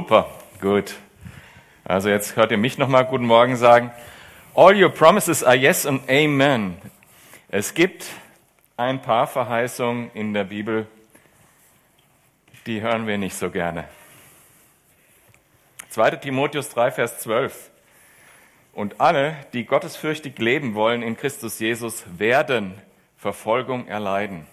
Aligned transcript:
Super, 0.00 0.30
gut. 0.62 0.94
Also 1.84 2.08
jetzt 2.08 2.34
hört 2.34 2.50
ihr 2.52 2.56
mich 2.56 2.78
nochmal 2.78 3.04
guten 3.04 3.26
Morgen 3.26 3.56
sagen. 3.56 3.92
All 4.54 4.74
your 4.74 4.88
promises 4.88 5.44
are 5.44 5.54
yes 5.54 5.84
and 5.84 6.08
amen. 6.08 6.78
Es 7.50 7.74
gibt 7.74 8.06
ein 8.78 9.02
paar 9.02 9.26
Verheißungen 9.26 10.10
in 10.14 10.32
der 10.32 10.44
Bibel, 10.44 10.86
die 12.64 12.80
hören 12.80 13.06
wir 13.06 13.18
nicht 13.18 13.36
so 13.36 13.50
gerne. 13.50 13.84
2. 15.90 16.12
Timotheus 16.12 16.70
3, 16.70 16.92
Vers 16.92 17.18
12. 17.18 17.70
Und 18.72 19.02
alle, 19.02 19.36
die 19.52 19.66
gottesfürchtig 19.66 20.38
leben 20.38 20.74
wollen 20.74 21.02
in 21.02 21.14
Christus 21.14 21.58
Jesus, 21.58 22.04
werden 22.16 22.72
Verfolgung 23.18 23.86
erleiden. 23.86 24.46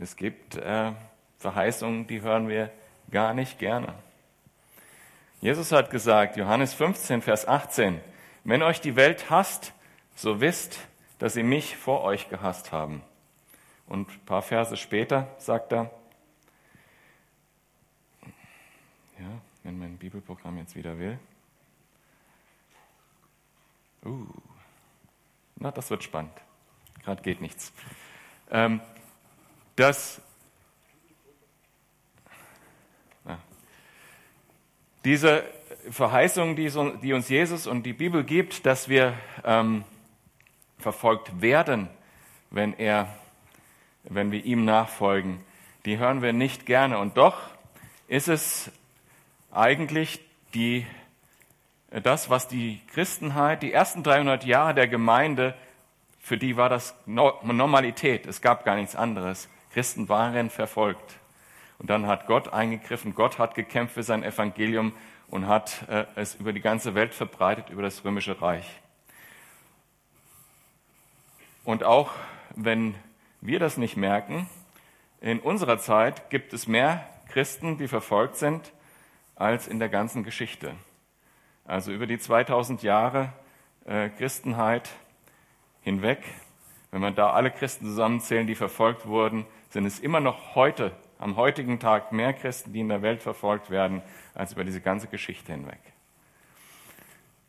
Es 0.00 0.14
gibt 0.14 0.54
äh, 0.54 0.92
Verheißungen, 1.40 2.06
die 2.06 2.20
hören 2.20 2.48
wir 2.48 2.70
gar 3.10 3.34
nicht 3.34 3.58
gerne. 3.58 3.94
Jesus 5.40 5.72
hat 5.72 5.90
gesagt, 5.90 6.36
Johannes 6.36 6.74
15, 6.74 7.22
Vers 7.22 7.48
18, 7.48 8.00
wenn 8.44 8.62
euch 8.62 8.80
die 8.80 8.96
Welt 8.96 9.30
hasst, 9.30 9.72
so 10.14 10.40
wisst, 10.40 10.78
dass 11.18 11.34
sie 11.34 11.42
mich 11.42 11.76
vor 11.76 12.02
euch 12.02 12.28
gehasst 12.28 12.72
haben. 12.72 13.02
Und 13.86 14.10
ein 14.10 14.24
paar 14.26 14.42
Verse 14.42 14.76
später 14.76 15.28
sagt 15.38 15.72
er, 15.72 15.90
ja, 19.18 19.40
wenn 19.62 19.78
mein 19.78 19.96
Bibelprogramm 19.98 20.58
jetzt 20.58 20.76
wieder 20.76 20.98
will. 20.98 21.18
Uh, 24.04 24.26
na, 25.56 25.70
das 25.70 25.90
wird 25.90 26.02
spannend. 26.02 26.32
Gerade 27.02 27.22
geht 27.22 27.40
nichts. 27.40 27.72
Ähm, 28.50 28.80
das, 29.76 30.20
diese 35.04 35.44
Verheißung, 35.90 36.56
die, 36.56 37.12
uns 37.12 37.28
Jesus 37.28 37.66
und 37.66 37.84
die 37.84 37.92
Bibel 37.92 38.24
gibt, 38.24 38.66
dass 38.66 38.88
wir 38.88 39.14
ähm, 39.44 39.84
verfolgt 40.78 41.40
werden, 41.40 41.88
wenn, 42.50 42.78
er, 42.78 43.08
wenn 44.04 44.30
wir 44.32 44.44
ihm 44.44 44.64
nachfolgen, 44.64 45.40
die 45.84 45.98
hören 45.98 46.22
wir 46.22 46.32
nicht 46.32 46.66
gerne. 46.66 46.98
Und 46.98 47.16
doch 47.16 47.38
ist 48.08 48.28
es 48.28 48.70
eigentlich 49.50 50.20
die, 50.52 50.86
das, 51.90 52.28
was 52.28 52.48
die 52.48 52.80
Christenheit, 52.92 53.62
die 53.62 53.72
ersten 53.72 54.02
300 54.02 54.44
Jahre 54.44 54.74
der 54.74 54.88
Gemeinde, 54.88 55.54
für 56.20 56.36
die 56.36 56.56
war 56.56 56.68
das 56.68 56.94
Normalität. 57.06 58.26
Es 58.26 58.42
gab 58.42 58.64
gar 58.64 58.76
nichts 58.76 58.94
anderes. 58.94 59.48
Christen 59.72 60.08
waren 60.08 60.50
verfolgt. 60.50 61.19
Und 61.80 61.88
dann 61.88 62.06
hat 62.06 62.26
Gott 62.26 62.52
eingegriffen, 62.52 63.14
Gott 63.14 63.38
hat 63.38 63.54
gekämpft 63.54 63.94
für 63.94 64.02
sein 64.02 64.22
Evangelium 64.22 64.92
und 65.28 65.48
hat 65.48 65.88
äh, 65.88 66.04
es 66.14 66.34
über 66.34 66.52
die 66.52 66.60
ganze 66.60 66.94
Welt 66.94 67.14
verbreitet, 67.14 67.70
über 67.70 67.80
das 67.80 68.04
römische 68.04 68.40
Reich. 68.42 68.66
Und 71.64 71.82
auch 71.82 72.10
wenn 72.54 72.94
wir 73.40 73.58
das 73.58 73.78
nicht 73.78 73.96
merken, 73.96 74.46
in 75.22 75.40
unserer 75.40 75.78
Zeit 75.78 76.28
gibt 76.28 76.52
es 76.52 76.68
mehr 76.68 77.08
Christen, 77.30 77.78
die 77.78 77.88
verfolgt 77.88 78.36
sind, 78.36 78.72
als 79.34 79.66
in 79.66 79.78
der 79.78 79.88
ganzen 79.88 80.22
Geschichte. 80.22 80.74
Also 81.64 81.92
über 81.92 82.06
die 82.06 82.18
2000 82.18 82.82
Jahre 82.82 83.32
äh, 83.86 84.10
Christenheit 84.10 84.90
hinweg, 85.80 86.22
wenn 86.90 87.00
man 87.00 87.14
da 87.14 87.30
alle 87.30 87.50
Christen 87.50 87.86
zusammenzählen, 87.86 88.46
die 88.46 88.54
verfolgt 88.54 89.06
wurden, 89.06 89.46
sind 89.70 89.86
es 89.86 89.98
immer 89.98 90.20
noch 90.20 90.54
heute, 90.54 90.92
am 91.20 91.36
heutigen 91.36 91.78
Tag, 91.78 92.12
mehr 92.12 92.32
Christen, 92.32 92.72
die 92.72 92.80
in 92.80 92.88
der 92.88 93.02
Welt 93.02 93.22
verfolgt 93.22 93.68
werden, 93.68 94.02
als 94.34 94.52
über 94.52 94.64
diese 94.64 94.80
ganze 94.80 95.06
Geschichte 95.06 95.52
hinweg. 95.52 95.80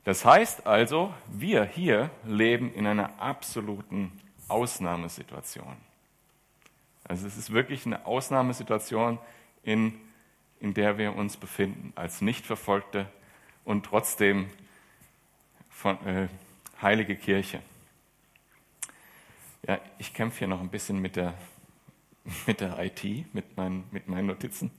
Das 0.04 0.26
heißt 0.26 0.68
also, 0.68 1.14
wir 1.28 1.64
hier 1.64 2.10
leben 2.26 2.74
in 2.74 2.86
einer 2.86 3.22
absoluten 3.22 4.12
Ausnahmesituation. 4.50 5.78
Also 7.06 7.26
es 7.28 7.38
ist 7.38 7.54
wirklich 7.54 7.86
eine 7.86 8.06
Ausnahmesituation, 8.06 9.20
in, 9.64 9.94
in 10.60 10.74
der 10.74 10.98
wir 10.98 11.16
uns 11.16 11.38
befinden, 11.38 11.94
als 11.96 12.22
Nichtverfolgte 12.22 13.06
und 13.64 13.86
trotzdem 13.86 14.50
von, 15.70 15.96
äh, 16.06 16.28
heilige 16.82 17.16
Kirche. 17.16 17.62
Ja, 19.66 19.80
ich 19.98 20.14
kämpfe 20.14 20.40
hier 20.40 20.48
noch 20.48 20.60
ein 20.60 20.70
bisschen 20.70 21.00
mit 21.00 21.16
der 21.16 21.36
mit 22.48 22.62
der 22.62 22.80
IT, 22.80 23.34
mit 23.34 23.58
meinen, 23.58 23.86
mit 23.92 24.08
meinen 24.08 24.28
Notizen, 24.28 24.72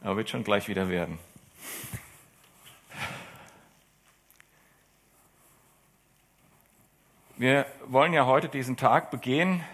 aber 0.00 0.16
wird 0.16 0.30
schon 0.30 0.44
gleich 0.44 0.68
wieder 0.68 0.88
werden. 0.88 1.18
Wir 7.36 7.64
wollen 7.86 8.12
ja 8.12 8.26
heute 8.26 8.48
diesen 8.48 8.76
Tag 8.76 9.10
begehen, 9.10 9.64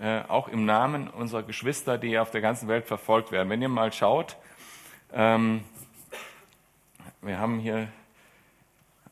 äh, 0.00 0.20
auch 0.28 0.48
im 0.48 0.64
Namen 0.64 1.08
unserer 1.08 1.42
Geschwister, 1.42 1.98
die 1.98 2.18
auf 2.18 2.30
der 2.30 2.40
ganzen 2.40 2.68
Welt 2.68 2.86
verfolgt 2.86 3.32
werden. 3.32 3.50
Wenn 3.50 3.62
ihr 3.62 3.68
mal 3.68 3.92
schaut, 3.92 4.36
ähm, 5.12 5.64
wir 7.22 7.38
haben 7.38 7.58
hier 7.58 7.88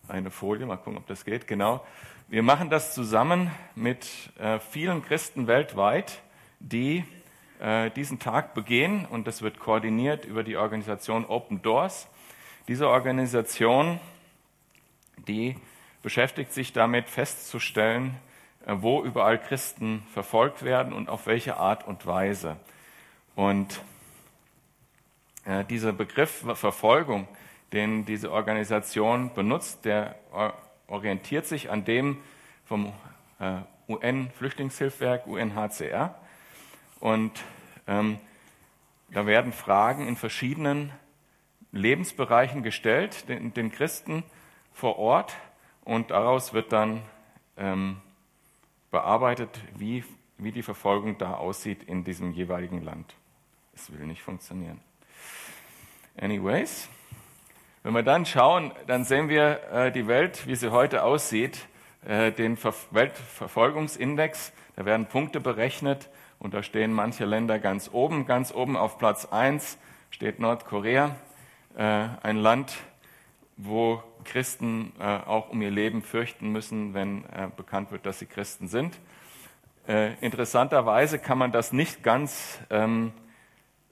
eine 0.07 0.31
Folie, 0.31 0.67
mal 0.67 0.77
gucken, 0.77 0.99
ob 0.99 1.07
das 1.07 1.25
geht, 1.25 1.47
genau. 1.49 1.85
Wir 2.29 2.43
machen 2.43 2.71
das 2.71 2.95
zusammen 2.95 3.51
mit 3.75 4.07
äh, 4.39 4.61
vielen 4.61 5.05
Christen 5.05 5.47
weltweit, 5.47 6.23
die 6.61 7.05
äh, 7.65 7.91
diesen 7.93 8.19
Tag 8.19 8.53
begehen 8.53 9.07
und 9.07 9.27
das 9.27 9.41
wird 9.41 9.59
koordiniert 9.59 10.27
über 10.27 10.43
die 10.43 10.59
Organisation 10.59 11.25
Open 11.25 11.63
Doors. 11.63 12.09
Diese 12.69 12.91
Organisation, 12.91 14.01
die 15.27 15.57
beschäftigt 16.03 16.53
sich 16.53 16.75
damit 16.75 17.09
festzustellen, 17.09 18.17
äh, 18.67 18.75
wo 18.81 19.03
überall 19.03 19.41
Christen 19.41 20.03
verfolgt 20.13 20.63
werden 20.63 20.93
und 20.93 21.09
auf 21.09 21.27
welche 21.27 21.57
Art 21.57 21.87
und 21.87 22.05
Weise. 22.05 22.59
Und 23.35 23.81
äh, 25.47 25.65
dieser 25.65 25.95
Begriff 25.95 26.45
Verfolgung, 26.59 27.27
den 27.73 28.05
diese 28.05 28.31
Organisation 28.31 29.33
benutzt, 29.33 29.87
der 29.87 30.17
orientiert 30.87 31.47
sich 31.47 31.71
an 31.71 31.87
dem 31.87 32.19
vom 32.67 32.93
UN-Flüchtlingshilfswerk 33.89 35.27
UNHCR. 35.27 36.15
Und 37.01 37.33
da 37.87 39.27
werden 39.27 39.53
Fragen 39.53 40.09
in 40.09 40.17
verschiedenen 40.17 40.93
Lebensbereichen 41.73 42.63
gestellt, 42.63 43.29
den, 43.29 43.53
den 43.53 43.71
Christen 43.71 44.25
vor 44.73 44.99
Ort, 44.99 45.35
und 45.85 46.11
daraus 46.11 46.55
wird 46.55 46.73
dann 46.73 47.03
ähm, 47.57 48.01
bearbeitet, 48.91 49.51
wie, 49.77 50.05
wie 50.39 50.53
die 50.53 50.63
Verfolgung 50.63 51.19
da 51.19 51.35
aussieht 51.35 51.83
in 51.83 52.05
diesem 52.05 52.33
jeweiligen 52.33 52.83
Land. 52.83 53.15
Es 53.75 53.93
will 53.93 54.07
nicht 54.07 54.23
funktionieren. 54.23 54.81
Anyways, 56.17 56.89
wenn 57.83 57.93
wir 57.93 58.03
dann 58.03 58.25
schauen, 58.25 58.73
dann 58.87 59.05
sehen 59.05 59.29
wir 59.29 59.63
äh, 59.73 59.93
die 59.93 60.07
Welt, 60.07 60.47
wie 60.47 60.55
sie 60.55 60.71
heute 60.71 61.03
aussieht, 61.03 61.67
äh, 62.07 62.33
den 62.33 62.57
Ver 62.57 62.73
Weltverfolgungsindex. 62.93 64.53
Da 64.77 64.85
werden 64.87 65.07
Punkte 65.07 65.41
berechnet 65.41 66.09
und 66.39 66.55
da 66.55 66.63
stehen 66.63 66.93
manche 66.93 67.25
Länder 67.25 67.59
ganz 67.59 67.91
oben. 67.93 68.27
Ganz 68.27 68.53
oben 68.53 68.77
auf 68.77 68.99
Platz 68.99 69.27
1 69.27 69.79
steht 70.11 70.39
Nordkorea, 70.39 71.17
äh, 71.77 72.07
ein 72.23 72.37
Land, 72.37 72.77
wo 73.57 74.03
Christen 74.25 74.93
äh, 74.99 75.05
auch 75.05 75.51
um 75.51 75.61
ihr 75.63 75.71
Leben 75.71 76.03
fürchten 76.03 76.51
müssen, 76.51 76.95
wenn 76.95 77.25
äh, 77.25 77.49
bekannt 77.57 77.91
wird, 77.91 78.07
dass 78.07 78.19
sie 78.19 78.27
Christen 78.27 78.69
sind. 78.69 78.99
interessanterweise 79.87 81.19
kann 81.19 81.37
man 81.37 81.53
das 81.53 81.75
nicht 81.75 82.03
ganz 82.03 82.59
ähm, 82.71 83.13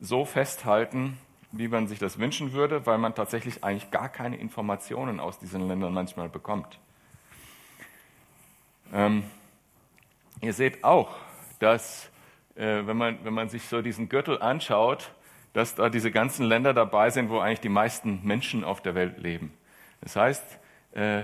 so 0.00 0.24
festhalten, 0.24 1.18
wie 1.52 1.68
man 1.68 1.86
sich 1.86 1.98
das 1.98 2.18
wünschen 2.18 2.54
würde, 2.54 2.86
weil 2.86 2.96
man 2.96 3.14
tatsächlich 3.14 3.62
eigentlich 3.62 3.90
gar 3.90 4.08
keine 4.08 4.38
Informationen 4.38 5.20
aus 5.20 5.38
diesen 5.38 5.68
Ländern 5.68 5.92
manchmal 5.92 6.30
bekommt. 6.30 6.78
Ähm, 8.92 9.24
ihr 10.40 10.54
seht 10.54 10.82
auch, 10.82 11.14
dass 11.58 12.10
äh, 12.56 12.86
wenn, 12.86 12.96
man, 12.96 13.18
wenn 13.24 13.34
man 13.34 13.48
sich 13.48 13.64
so 13.64 13.82
diesen 13.82 14.08
Gürtel 14.08 14.40
anschaut, 14.40 15.12
dass 15.52 15.74
da 15.74 15.88
diese 15.88 16.10
ganzen 16.10 16.46
Länder 16.46 16.74
dabei 16.74 17.10
sind, 17.10 17.28
wo 17.30 17.38
eigentlich 17.38 17.60
die 17.60 17.68
meisten 17.68 18.20
Menschen 18.22 18.64
auf 18.64 18.80
der 18.80 18.94
Welt 18.94 19.18
leben. 19.18 19.52
Das 20.00 20.16
heißt, 20.16 20.58
äh, 20.92 21.22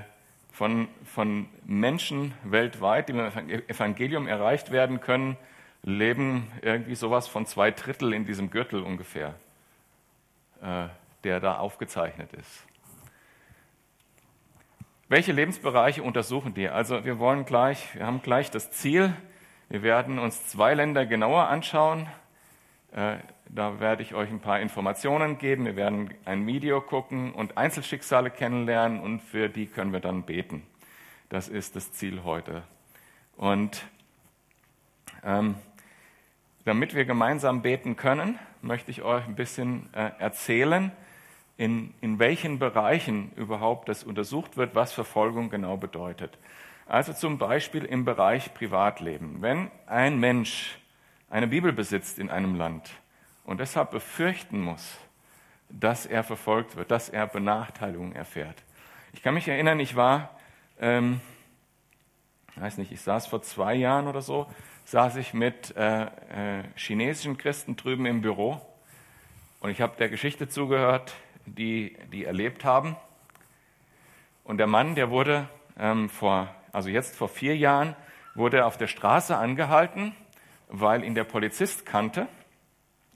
von, 0.52 0.88
von 1.04 1.48
Menschen 1.64 2.34
weltweit, 2.44 3.08
die 3.08 3.12
mit 3.12 3.34
dem 3.34 3.48
Evangelium 3.68 4.26
erreicht 4.26 4.70
werden 4.70 5.00
können, 5.00 5.36
leben 5.82 6.50
irgendwie 6.62 6.94
sowas 6.94 7.28
von 7.28 7.46
zwei 7.46 7.70
Drittel 7.70 8.12
in 8.12 8.24
diesem 8.24 8.50
Gürtel 8.50 8.82
ungefähr, 8.82 9.34
äh, 10.60 10.88
der 11.24 11.40
da 11.40 11.58
aufgezeichnet 11.58 12.32
ist. 12.32 12.64
Welche 15.08 15.32
Lebensbereiche 15.32 16.02
untersuchen 16.02 16.52
die? 16.52 16.68
Also 16.68 17.04
wir 17.04 17.18
wollen 17.18 17.46
gleich, 17.46 17.94
wir 17.94 18.04
haben 18.04 18.20
gleich 18.20 18.50
das 18.50 18.70
Ziel, 18.70 19.14
wir 19.68 19.82
werden 19.82 20.18
uns 20.18 20.46
zwei 20.48 20.74
Länder 20.74 21.06
genauer 21.06 21.48
anschauen. 21.48 22.06
Äh, 22.92 23.18
Da 23.50 23.80
werde 23.80 24.02
ich 24.02 24.14
euch 24.14 24.28
ein 24.28 24.40
paar 24.40 24.60
Informationen 24.60 25.38
geben. 25.38 25.64
Wir 25.64 25.74
werden 25.74 26.12
ein 26.26 26.46
Video 26.46 26.82
gucken 26.82 27.32
und 27.32 27.56
Einzelschicksale 27.56 28.30
kennenlernen 28.30 29.00
und 29.00 29.20
für 29.20 29.48
die 29.48 29.66
können 29.66 29.90
wir 29.90 30.00
dann 30.00 30.24
beten. 30.24 30.66
Das 31.30 31.48
ist 31.48 31.74
das 31.74 31.92
Ziel 31.92 32.24
heute. 32.24 32.62
Und 33.38 33.86
ähm, 35.24 35.54
damit 36.66 36.94
wir 36.94 37.06
gemeinsam 37.06 37.62
beten 37.62 37.96
können, 37.96 38.38
möchte 38.60 38.90
ich 38.90 39.00
euch 39.00 39.24
ein 39.24 39.34
bisschen 39.34 39.88
äh, 39.94 40.10
erzählen, 40.18 40.92
in, 41.56 41.94
in 42.02 42.18
welchen 42.18 42.58
Bereichen 42.58 43.32
überhaupt 43.34 43.88
das 43.88 44.04
untersucht 44.04 44.58
wird, 44.58 44.74
was 44.74 44.92
Verfolgung 44.92 45.48
genau 45.48 45.78
bedeutet. 45.78 46.36
Also 46.88 47.12
zum 47.12 47.36
Beispiel 47.36 47.84
im 47.84 48.06
Bereich 48.06 48.54
Privatleben. 48.54 49.42
Wenn 49.42 49.70
ein 49.86 50.18
Mensch 50.18 50.78
eine 51.28 51.46
Bibel 51.46 51.70
besitzt 51.70 52.18
in 52.18 52.30
einem 52.30 52.54
Land 52.54 52.88
und 53.44 53.60
deshalb 53.60 53.90
befürchten 53.90 54.62
muss, 54.62 54.96
dass 55.68 56.06
er 56.06 56.24
verfolgt 56.24 56.76
wird, 56.76 56.90
dass 56.90 57.10
er 57.10 57.26
Benachteiligungen 57.26 58.16
erfährt. 58.16 58.56
Ich 59.12 59.22
kann 59.22 59.34
mich 59.34 59.46
erinnern, 59.46 59.78
ich 59.80 59.96
war, 59.96 60.30
ähm, 60.80 61.20
weiß 62.56 62.78
nicht, 62.78 62.90
ich 62.90 63.02
saß 63.02 63.26
vor 63.26 63.42
zwei 63.42 63.74
Jahren 63.74 64.06
oder 64.06 64.22
so, 64.22 64.46
saß 64.86 65.16
ich 65.16 65.34
mit 65.34 65.76
äh, 65.76 66.04
äh, 66.04 66.64
chinesischen 66.74 67.36
Christen 67.36 67.76
drüben 67.76 68.06
im 68.06 68.22
Büro 68.22 68.62
und 69.60 69.68
ich 69.68 69.82
habe 69.82 69.94
der 69.98 70.08
Geschichte 70.08 70.48
zugehört, 70.48 71.14
die 71.44 71.98
die 72.10 72.24
erlebt 72.24 72.64
haben. 72.64 72.96
Und 74.42 74.56
der 74.56 74.66
Mann, 74.66 74.94
der 74.94 75.10
wurde 75.10 75.50
ähm, 75.78 76.08
vor, 76.08 76.48
also 76.72 76.88
jetzt 76.88 77.16
vor 77.16 77.28
vier 77.28 77.56
Jahren, 77.56 77.96
wurde 78.34 78.64
auf 78.64 78.76
der 78.76 78.86
Straße 78.86 79.36
angehalten, 79.36 80.14
weil 80.68 81.04
ihn 81.04 81.14
der 81.14 81.24
Polizist 81.24 81.86
kannte, 81.86 82.28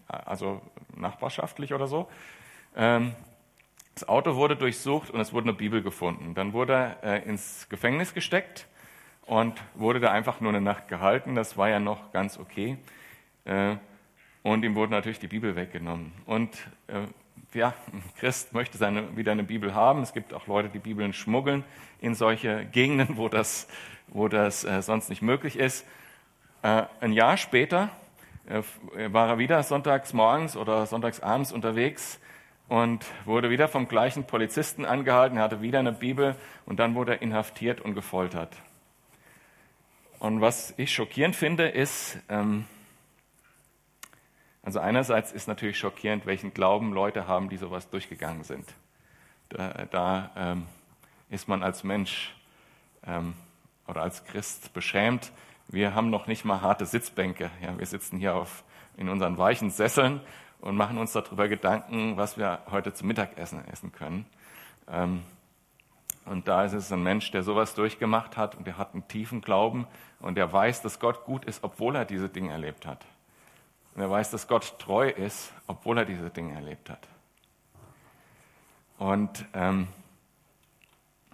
also 0.09 0.61
nachbarschaftlich 0.97 1.75
oder 1.75 1.87
so. 1.87 2.09
Ähm, 2.77 3.15
das 3.95 4.09
Auto 4.09 4.37
wurde 4.37 4.57
durchsucht 4.57 5.11
und 5.11 5.21
es 5.21 5.33
wurde 5.33 5.49
eine 5.49 5.57
Bibel 5.57 5.83
gefunden. 5.83 6.35
Dann 6.35 6.53
wurde 6.53 6.97
er 7.03 7.23
äh, 7.23 7.29
ins 7.29 7.69
Gefängnis 7.69 8.15
gesteckt 8.15 8.67
und 9.27 9.63
wurde 9.75 10.01
da 10.01 10.11
einfach 10.11 10.41
nur 10.41 10.51
eine 10.51 10.61
Nacht 10.61 10.89
gehalten. 10.89 11.35
Das 11.35 11.57
war 11.57 11.69
ja 11.69 11.79
noch 11.79 12.13
ganz 12.13 12.39
okay. 12.39 12.79
Äh, 13.45 13.77
und 14.43 14.65
ihm 14.65 14.75
wurde 14.75 14.93
natürlich 14.93 15.19
die 15.19 15.29
Bibel 15.29 15.57
weggenommen. 15.57 16.13
Und 16.27 16.57
äh, 16.89 17.03
ja, 17.55 17.75
ein 17.93 18.03
Christ 18.19 18.53
möchte 18.53 18.79
seine, 18.79 19.17
wieder 19.17 19.33
eine 19.33 19.45
Bibel 19.45 19.75
haben. 19.75 20.03
Es 20.03 20.13
gibt 20.13 20.33
auch 20.33 20.47
Leute, 20.47 20.69
die 20.69 20.79
Bibeln 20.79 21.13
schmuggeln 21.13 21.65
in 22.01 22.15
solche 22.15 22.65
Gegenden, 22.67 23.17
wo 23.17 23.29
das, 23.29 23.69
wo 24.09 24.29
das 24.29 24.65
äh, 24.65 24.83
sonst 24.83 25.09
nicht 25.09 25.23
möglich 25.23 25.59
ist. 25.59 25.87
Äh, 26.63 26.85
ein 27.01 27.13
Jahr 27.13 27.37
später 27.37 27.91
äh, 28.47 28.63
war 29.13 29.29
er 29.29 29.39
wieder 29.39 29.63
sonntags 29.63 30.13
morgens 30.13 30.57
oder 30.57 30.87
sonntags 30.87 31.21
abends 31.21 31.53
unterwegs 31.53 32.21
und 32.69 33.05
wurde 33.25 33.51
wieder 33.51 33.69
vom 33.69 33.89
gleichen 33.89 34.25
Polizisten 34.25 34.85
angehalten, 34.85 35.37
er 35.37 35.45
hatte 35.45 35.61
wieder 35.61 35.79
eine 35.79 35.93
Bibel 35.93 36.37
und 36.65 36.79
dann 36.79 36.95
wurde 36.95 37.13
er 37.13 37.23
inhaftiert 37.23 37.81
und 37.81 37.95
gefoltert. 37.95 38.57
Und 40.19 40.41
was 40.41 40.73
ich 40.77 40.93
schockierend 40.93 41.37
finde, 41.37 41.69
ist, 41.69 42.19
ähm, 42.29 42.65
also 44.63 44.79
einerseits 44.79 45.33
ist 45.33 45.49
natürlich 45.49 45.79
schockierend, 45.79 46.25
welchen 46.25 46.55
Glauben 46.55 46.93
Leute 46.93 47.27
haben, 47.27 47.49
die 47.49 47.57
sowas 47.57 47.91
durchgegangen 47.91 48.45
sind. 48.45 48.65
Da, 49.49 49.87
da 49.91 50.31
ähm, 50.37 50.67
ist 51.31 51.49
man 51.49 51.63
als 51.63 51.83
Mensch 51.83 52.35
ähm, 53.05 53.35
oder 53.87 54.03
als 54.03 54.25
Christ 54.25 54.73
beschämt. 54.73 55.33
Wir 55.69 55.95
haben 55.95 56.11
noch 56.11 56.27
nicht 56.27 56.45
mal 56.45 56.61
harte 56.61 56.87
Sitzbänke. 56.87 57.51
Ja, 57.61 57.77
wir 57.77 57.87
sitzen 57.87 58.19
hier 58.19 58.35
auf, 58.35 58.65
in 58.97 59.09
unseren 59.09 59.37
weichen 59.37 59.71
Sesseln 59.71 60.21
und 60.61 60.77
machen 60.77 60.97
uns 60.97 61.13
darüber 61.13 61.49
Gedanken, 61.49 62.17
was 62.17 62.39
wir 62.39 62.61
heute 62.71 62.95
zum 62.95 63.09
Mittagessen 63.09 63.67
essen 63.69 63.91
können. 63.93 64.27
Ähm, 64.89 65.23
und 66.25 66.47
da 66.47 66.65
ist 66.65 66.73
es 66.73 66.93
ein 66.93 67.03
Mensch, 67.03 67.33
der 67.33 67.43
sowas 67.43 67.75
durchgemacht 67.75 68.37
hat 68.37 68.55
und 68.55 68.67
der 68.67 68.79
hat 68.79 68.95
einen 68.95 69.09
tiefen 69.09 69.41
Glauben 69.41 69.89
und 70.21 70.37
der 70.37 70.53
weiß, 70.53 70.83
dass 70.83 71.01
Gott 71.01 71.25
gut 71.25 71.45
ist, 71.45 71.65
obwohl 71.65 71.97
er 71.97 72.05
diese 72.05 72.29
Dinge 72.29 72.53
erlebt 72.53 72.87
hat. 72.87 73.05
Und 73.95 74.03
er 74.03 74.11
weiß, 74.11 74.31
dass 74.31 74.49
Gott 74.49 74.79
treu 74.79 75.09
ist, 75.09 75.53
obwohl 75.67 75.99
er 75.99 76.05
diese 76.05 76.31
Dinge 76.31 76.55
erlebt 76.55 76.89
hat. 76.89 77.07
Und 78.99 79.45
ähm, 79.53 79.89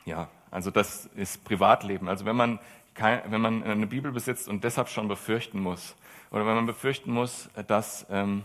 ja, 0.04 0.28
also 0.50 0.70
das 0.70 1.06
ist 1.06 1.44
Privatleben. 1.44 2.08
Also 2.08 2.24
wenn 2.24 2.36
man, 2.36 2.58
kein, 2.94 3.30
wenn 3.30 3.40
man 3.40 3.62
eine 3.62 3.86
Bibel 3.86 4.10
besitzt 4.10 4.48
und 4.48 4.64
deshalb 4.64 4.88
schon 4.88 5.06
befürchten 5.06 5.60
muss, 5.60 5.94
oder 6.30 6.46
wenn 6.46 6.54
man 6.54 6.66
befürchten 6.66 7.12
muss, 7.12 7.48
dass, 7.66 8.06
ähm, 8.10 8.42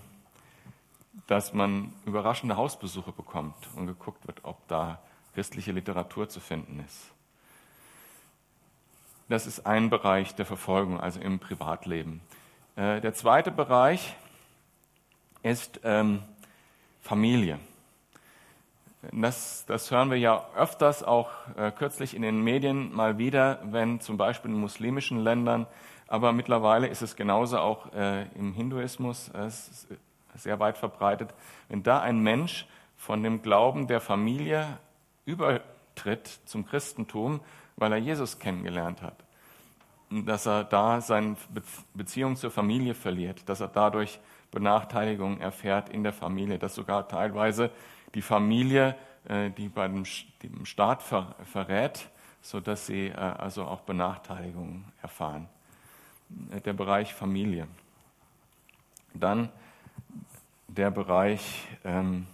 dass 1.28 1.54
man 1.54 1.94
überraschende 2.06 2.56
Hausbesuche 2.56 3.12
bekommt 3.12 3.56
und 3.76 3.88
geguckt 3.88 4.28
wird, 4.28 4.40
ob 4.44 4.68
da 4.68 5.00
christliche 5.34 5.72
Literatur 5.72 6.30
zu 6.30 6.40
finden 6.40 6.84
ist. 6.86 7.12
Das 9.30 9.48
ist 9.48 9.66
ein 9.66 9.90
Bereich 9.90 10.36
der 10.36 10.46
Verfolgung, 10.46 11.00
also 11.00 11.20
im 11.20 11.40
Privatleben. 11.40 12.22
Äh, 12.76 13.02
der 13.02 13.14
zweite 13.14 13.52
Bereich 13.52 14.16
ist 15.44 15.80
ähm, 15.84 16.24
Familie. 17.02 17.60
Das, 19.12 19.66
das, 19.68 19.92
hören 19.92 20.10
wir 20.10 20.18
ja 20.18 20.46
öfters, 20.56 21.04
auch 21.04 21.30
äh, 21.58 21.72
kürzlich 21.72 22.16
in 22.16 22.22
den 22.22 22.42
Medien 22.42 22.94
mal 22.96 23.18
wieder, 23.18 23.60
wenn 23.66 24.00
zum 24.00 24.18
Beispiel 24.18 24.50
in 24.50 24.58
muslimischen 24.58 25.20
Ländern, 25.20 25.68
aber 26.08 26.32
mittlerweile 26.32 26.88
ist 26.88 27.02
es 27.02 27.16
genauso 27.16 27.60
auch 27.60 27.94
äh, 27.94 28.24
im 28.36 28.54
Hinduismus 28.54 29.30
äh, 29.30 29.50
sehr 30.36 30.60
weit 30.60 30.78
verbreitet, 30.78 31.34
wenn 31.68 31.84
da 31.84 32.02
ein 32.02 32.20
Mensch 32.20 32.66
von 32.98 33.22
dem 33.22 33.42
Glauben 33.42 33.88
der 33.88 34.00
Familie 34.00 34.66
übertritt 35.26 36.40
zum 36.46 36.66
Christentum, 36.66 37.42
weil 37.76 37.92
er 37.92 37.98
Jesus 38.00 38.40
kennengelernt 38.40 39.02
hat 39.02 39.23
dass 40.26 40.46
er 40.46 40.64
da 40.64 41.02
seine 41.02 41.36
Beziehung 41.94 42.36
zur 42.36 42.52
Familie 42.52 42.94
verliert, 42.94 43.48
dass 43.48 43.62
er 43.62 43.68
dadurch 43.68 44.20
Benachteiligung 44.52 45.40
erfährt 45.40 45.90
in 45.90 46.04
der 46.04 46.14
Familie, 46.14 46.60
dass 46.60 46.76
sogar 46.76 47.08
teilweise 47.08 47.72
die 48.14 48.22
Familie 48.22 48.96
äh, 49.26 49.52
die 49.52 49.70
bei 49.70 49.88
dem 49.88 50.66
Staat 50.66 51.02
verrät, 51.02 52.10
sodass 52.42 52.88
sie 52.88 53.08
äh, 53.08 53.14
also 53.14 53.64
auch 53.64 53.82
Benachteiligungen 53.82 54.86
erfahren. 55.02 55.48
Äh, 56.52 56.62
der 56.62 56.74
Bereich 56.74 57.14
Familie. 57.14 57.68
Dann 59.14 59.50
der 60.68 60.92
Bereich 60.92 61.68
ähm, 61.86 62.28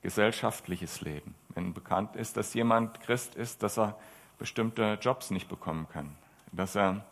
gesellschaftliches 0.00 1.00
Leben. 1.02 1.34
Wenn 1.50 1.74
bekannt 1.74 2.16
ist, 2.16 2.36
dass 2.36 2.54
jemand 2.54 3.00
Christ 3.00 3.34
ist, 3.34 3.62
dass 3.62 3.78
er 3.78 3.98
bestimmte 4.38 4.98
Jobs 5.00 5.30
nicht 5.30 5.48
bekommen 5.48 5.86
kann, 5.92 6.16
dass 6.52 6.76
er, 6.76 7.04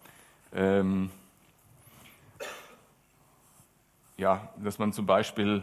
ähm, 0.54 1.10
ja, 4.16 4.48
dass 4.58 4.78
man 4.78 4.92
zum 4.92 5.06
Beispiel, 5.06 5.62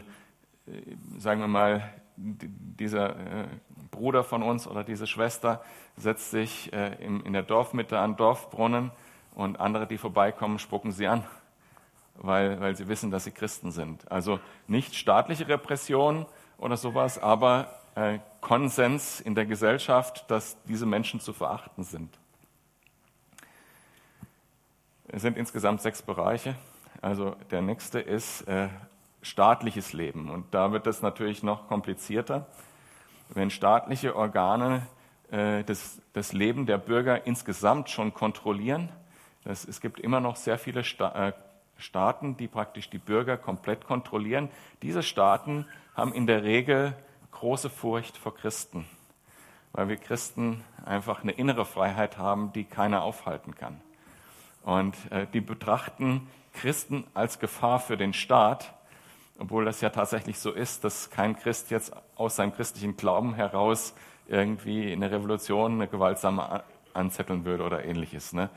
äh, 0.66 0.70
sagen 1.18 1.40
wir 1.40 1.48
mal, 1.48 1.92
dieser 2.16 3.10
äh, 3.10 3.46
Bruder 3.90 4.24
von 4.24 4.42
uns 4.42 4.66
oder 4.66 4.82
diese 4.84 5.06
Schwester 5.06 5.62
setzt 5.96 6.30
sich 6.30 6.72
äh, 6.72 6.94
in, 7.04 7.20
in 7.20 7.32
der 7.32 7.42
Dorfmitte 7.42 7.98
an 7.98 8.16
Dorfbrunnen 8.16 8.90
und 9.34 9.60
andere, 9.60 9.86
die 9.86 9.98
vorbeikommen, 9.98 10.58
spucken 10.58 10.90
sie 10.90 11.06
an, 11.06 11.24
weil, 12.16 12.60
weil 12.60 12.74
sie 12.74 12.88
wissen, 12.88 13.10
dass 13.10 13.24
sie 13.24 13.30
Christen 13.30 13.70
sind. 13.70 14.10
Also 14.10 14.40
nicht 14.66 14.96
staatliche 14.96 15.46
Repression 15.46 16.26
oder 16.58 16.76
sowas, 16.76 17.18
aber 17.18 17.68
äh, 17.94 18.18
Konsens 18.40 19.20
in 19.20 19.36
der 19.36 19.46
Gesellschaft, 19.46 20.28
dass 20.28 20.56
diese 20.64 20.86
Menschen 20.86 21.20
zu 21.20 21.32
verachten 21.32 21.84
sind. 21.84 22.18
Es 25.10 25.22
sind 25.22 25.38
insgesamt 25.38 25.80
sechs 25.80 26.02
Bereiche. 26.02 26.54
Also 27.00 27.34
der 27.50 27.62
nächste 27.62 27.98
ist 27.98 28.42
äh, 28.42 28.68
staatliches 29.22 29.94
Leben. 29.94 30.28
Und 30.28 30.52
da 30.52 30.70
wird 30.72 30.86
es 30.86 31.00
natürlich 31.00 31.42
noch 31.42 31.66
komplizierter. 31.66 32.46
Wenn 33.30 33.50
staatliche 33.50 34.14
Organe 34.14 34.86
äh, 35.30 35.64
das, 35.64 36.00
das 36.12 36.34
Leben 36.34 36.66
der 36.66 36.76
Bürger 36.76 37.26
insgesamt 37.26 37.88
schon 37.88 38.12
kontrollieren, 38.12 38.90
das, 39.44 39.64
es 39.64 39.80
gibt 39.80 39.98
immer 39.98 40.20
noch 40.20 40.36
sehr 40.36 40.58
viele 40.58 40.84
Sta 40.84 41.28
äh, 41.28 41.32
Staaten, 41.80 42.36
die 42.36 42.48
praktisch 42.48 42.90
die 42.90 42.98
Bürger 42.98 43.36
komplett 43.36 43.86
kontrollieren. 43.86 44.50
Diese 44.82 45.04
Staaten 45.04 45.64
haben 45.94 46.12
in 46.12 46.26
der 46.26 46.42
Regel 46.42 46.92
große 47.30 47.70
Furcht 47.70 48.16
vor 48.18 48.34
Christen, 48.34 48.84
weil 49.70 49.88
wir 49.88 49.96
Christen 49.96 50.64
einfach 50.84 51.22
eine 51.22 51.30
innere 51.30 51.64
Freiheit 51.64 52.18
haben, 52.18 52.52
die 52.52 52.64
keiner 52.64 53.02
aufhalten 53.02 53.54
kann. 53.54 53.80
Und 54.62 54.96
äh, 55.10 55.26
die 55.32 55.40
betrachten 55.40 56.28
Christen 56.52 57.04
als 57.14 57.38
Gefahr 57.38 57.80
für 57.80 57.96
den 57.96 58.12
Staat, 58.12 58.74
obwohl 59.38 59.64
das 59.64 59.80
ja 59.80 59.90
tatsächlich 59.90 60.38
so 60.38 60.50
ist, 60.50 60.84
dass 60.84 61.10
kein 61.10 61.36
Christ 61.36 61.70
jetzt 61.70 61.92
aus 62.16 62.36
seinem 62.36 62.52
christlichen 62.52 62.96
Glauben 62.96 63.34
heraus 63.34 63.94
irgendwie 64.26 64.92
eine 64.92 65.10
Revolution, 65.10 65.74
eine 65.74 65.88
gewaltsame 65.88 66.64
anzetteln 66.92 67.44
würde 67.44 67.64
oder 67.64 67.84
ähnliches. 67.84 68.32
Ne? 68.32 68.50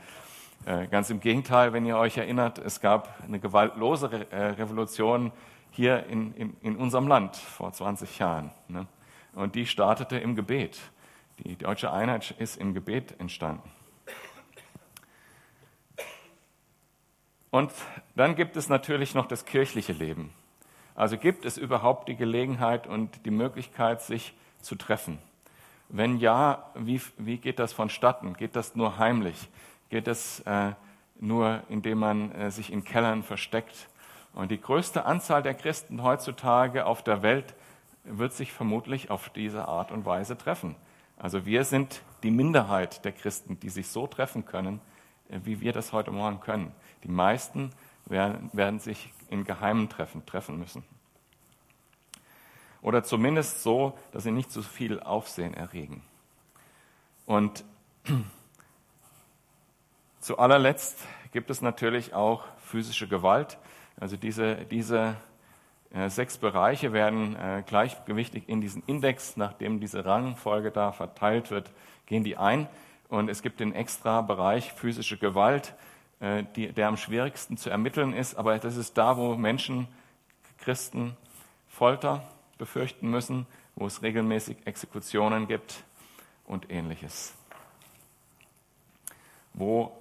Äh, 0.66 0.86
ganz 0.88 1.10
im 1.10 1.20
Gegenteil, 1.20 1.72
wenn 1.72 1.86
ihr 1.86 1.96
euch 1.96 2.18
erinnert, 2.18 2.58
es 2.58 2.80
gab 2.80 3.22
eine 3.24 3.38
gewaltlose 3.38 4.26
äh, 4.30 4.36
Revolution 4.36 5.32
hier 5.70 6.06
in, 6.06 6.34
in, 6.34 6.56
in 6.60 6.76
unserem 6.76 7.08
Land 7.08 7.36
vor 7.36 7.72
20 7.72 8.18
Jahren. 8.18 8.50
Ne? 8.68 8.86
Und 9.34 9.54
die 9.54 9.66
startete 9.66 10.18
im 10.18 10.36
Gebet. 10.36 10.78
Die 11.38 11.56
deutsche 11.56 11.90
Einheit 11.92 12.34
ist 12.38 12.56
im 12.56 12.74
Gebet 12.74 13.18
entstanden. 13.18 13.70
Und 17.52 17.70
dann 18.16 18.34
gibt 18.34 18.56
es 18.56 18.70
natürlich 18.70 19.14
noch 19.14 19.26
das 19.26 19.44
kirchliche 19.44 19.92
Leben. 19.92 20.32
Also 20.94 21.18
gibt 21.18 21.44
es 21.44 21.58
überhaupt 21.58 22.08
die 22.08 22.16
Gelegenheit 22.16 22.86
und 22.86 23.26
die 23.26 23.30
Möglichkeit, 23.30 24.00
sich 24.00 24.32
zu 24.62 24.74
treffen? 24.74 25.18
Wenn 25.90 26.16
ja, 26.16 26.70
wie, 26.74 27.02
wie 27.18 27.36
geht 27.36 27.58
das 27.58 27.74
vonstatten? 27.74 28.32
Geht 28.32 28.56
das 28.56 28.74
nur 28.74 28.96
heimlich? 28.96 29.50
Geht 29.90 30.06
das 30.06 30.40
äh, 30.40 30.72
nur, 31.20 31.62
indem 31.68 31.98
man 31.98 32.32
äh, 32.32 32.50
sich 32.50 32.72
in 32.72 32.84
Kellern 32.84 33.22
versteckt? 33.22 33.90
Und 34.32 34.50
die 34.50 34.60
größte 34.60 35.04
Anzahl 35.04 35.42
der 35.42 35.52
Christen 35.52 36.02
heutzutage 36.02 36.86
auf 36.86 37.04
der 37.04 37.22
Welt 37.22 37.54
wird 38.04 38.32
sich 38.32 38.50
vermutlich 38.50 39.10
auf 39.10 39.28
diese 39.28 39.68
Art 39.68 39.92
und 39.92 40.06
Weise 40.06 40.38
treffen. 40.38 40.74
Also 41.18 41.44
wir 41.44 41.64
sind 41.64 42.00
die 42.22 42.30
Minderheit 42.30 43.04
der 43.04 43.12
Christen, 43.12 43.60
die 43.60 43.68
sich 43.68 43.88
so 43.88 44.06
treffen 44.06 44.46
können, 44.46 44.80
wie 45.44 45.60
wir 45.60 45.72
das 45.72 45.92
heute 45.92 46.10
Morgen 46.10 46.40
können. 46.40 46.72
Die 47.04 47.08
meisten 47.08 47.70
werden, 48.06 48.50
werden 48.52 48.78
sich 48.78 49.12
in 49.28 49.44
geheimen 49.44 49.88
Treffen 49.88 50.24
treffen 50.26 50.58
müssen. 50.58 50.84
Oder 52.82 53.04
zumindest 53.04 53.62
so, 53.62 53.96
dass 54.10 54.24
sie 54.24 54.32
nicht 54.32 54.50
zu 54.50 54.60
so 54.60 54.68
viel 54.68 55.00
Aufsehen 55.00 55.54
erregen. 55.54 56.02
Und 57.26 57.64
zu 60.20 60.38
allerletzt 60.38 60.98
gibt 61.30 61.48
es 61.50 61.62
natürlich 61.62 62.12
auch 62.12 62.44
physische 62.58 63.06
Gewalt. 63.08 63.58
Also 63.98 64.16
diese, 64.16 64.56
diese 64.66 65.16
äh, 65.92 66.10
sechs 66.10 66.38
Bereiche 66.38 66.92
werden 66.92 67.36
äh, 67.36 67.62
gleichgewichtig 67.66 68.48
in 68.48 68.60
diesen 68.60 68.82
Index, 68.86 69.36
nachdem 69.36 69.78
diese 69.78 70.04
Rangfolge 70.04 70.70
da 70.70 70.90
verteilt 70.90 71.50
wird, 71.50 71.70
gehen 72.06 72.24
die 72.24 72.36
ein. 72.36 72.66
Und 73.12 73.28
es 73.28 73.42
gibt 73.42 73.60
den 73.60 73.74
extra 73.74 74.22
Bereich 74.22 74.72
physische 74.72 75.18
Gewalt, 75.18 75.74
äh, 76.20 76.44
die, 76.56 76.72
der 76.72 76.88
am 76.88 76.96
schwierigsten 76.96 77.58
zu 77.58 77.68
ermitteln 77.68 78.14
ist. 78.14 78.36
Aber 78.36 78.58
das 78.58 78.78
ist 78.78 78.96
da, 78.96 79.18
wo 79.18 79.36
Menschen, 79.36 79.86
Christen, 80.56 81.14
Folter 81.68 82.26
befürchten 82.56 83.10
müssen, 83.10 83.46
wo 83.74 83.84
es 83.84 84.00
regelmäßig 84.00 84.56
Exekutionen 84.64 85.46
gibt 85.46 85.84
und 86.46 86.70
ähnliches. 86.70 87.34
Wo 89.52 89.92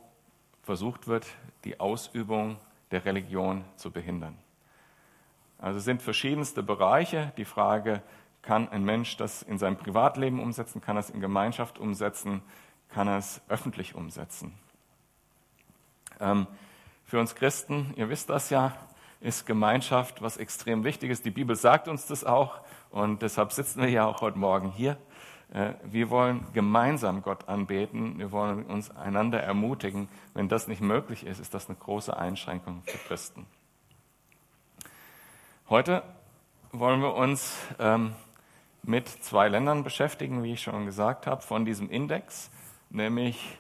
versucht 0.64 1.06
wird, 1.06 1.28
die 1.66 1.82
Ausübung 1.82 2.56
der 2.92 3.04
Religion 3.04 3.66
zu 3.76 3.92
behindern. 3.92 4.38
Also 5.58 5.80
sind 5.80 6.02
verschiedenste 6.02 6.64
Bereiche. 6.64 7.34
Die 7.36 7.44
Frage, 7.44 8.02
kann 8.42 8.70
ein 8.70 8.86
Mensch 8.86 9.18
das 9.18 9.44
in 9.44 9.58
seinem 9.58 9.76
Privatleben 9.76 10.40
umsetzen, 10.40 10.80
kann 10.80 10.96
er 10.96 11.02
es 11.02 11.10
in 11.10 11.20
Gemeinschaft 11.20 11.78
umsetzen, 11.78 12.42
kann 12.94 13.08
er 13.08 13.18
es 13.18 13.42
öffentlich 13.48 13.96
umsetzen. 13.96 14.54
Ähm, 16.20 16.48
für 17.06 17.20
uns 17.20 17.36
Christen, 17.36 17.94
ihr 17.96 18.10
wisst 18.10 18.30
das 18.30 18.50
ja, 18.50 18.74
ist 19.20 19.46
Gemeinschaft 19.46 20.22
was 20.22 20.38
extrem 20.38 20.84
wichtig 20.84 21.12
ist. 21.12 21.26
Die 21.26 21.32
Bibel 21.32 21.56
sagt 21.56 21.88
uns 21.88 22.08
das 22.08 22.24
auch 22.24 22.62
und 22.90 23.22
deshalb 23.22 23.52
sitzen 23.52 23.82
wir 23.82 23.90
ja 23.90 24.06
auch 24.06 24.22
heute 24.22 24.38
Morgen 24.38 24.72
hier. 24.72 24.98
Äh, 25.54 25.74
wir 25.84 26.10
wollen 26.10 26.46
gemeinsam 26.54 27.22
Gott 27.22 27.48
anbeten, 27.48 28.18
wir 28.18 28.32
wollen 28.32 28.66
uns 28.66 28.90
einander 28.96 29.42
ermutigen. 29.42 30.08
Wenn 30.34 30.50
das 30.50 30.68
nicht 30.68 30.82
möglich 30.82 31.26
ist, 31.26 31.40
ist 31.40 31.54
das 31.54 31.70
eine 31.70 31.78
große 31.78 32.16
Einschränkung 32.16 32.82
für 32.86 32.98
Christen. 32.98 33.46
Heute 35.70 36.04
wollen 36.72 37.02
wir 37.02 37.14
uns 37.16 37.58
ähm, 37.80 38.14
mit 38.84 39.08
zwei 39.08 39.48
Ländern 39.48 39.84
beschäftigen, 39.84 40.44
wie 40.44 40.54
ich 40.54 40.62
schon 40.62 40.86
gesagt 40.86 41.28
habe, 41.28 41.42
von 41.42 41.66
diesem 41.66 41.90
Index, 41.90 42.50
nämlich 42.94 43.58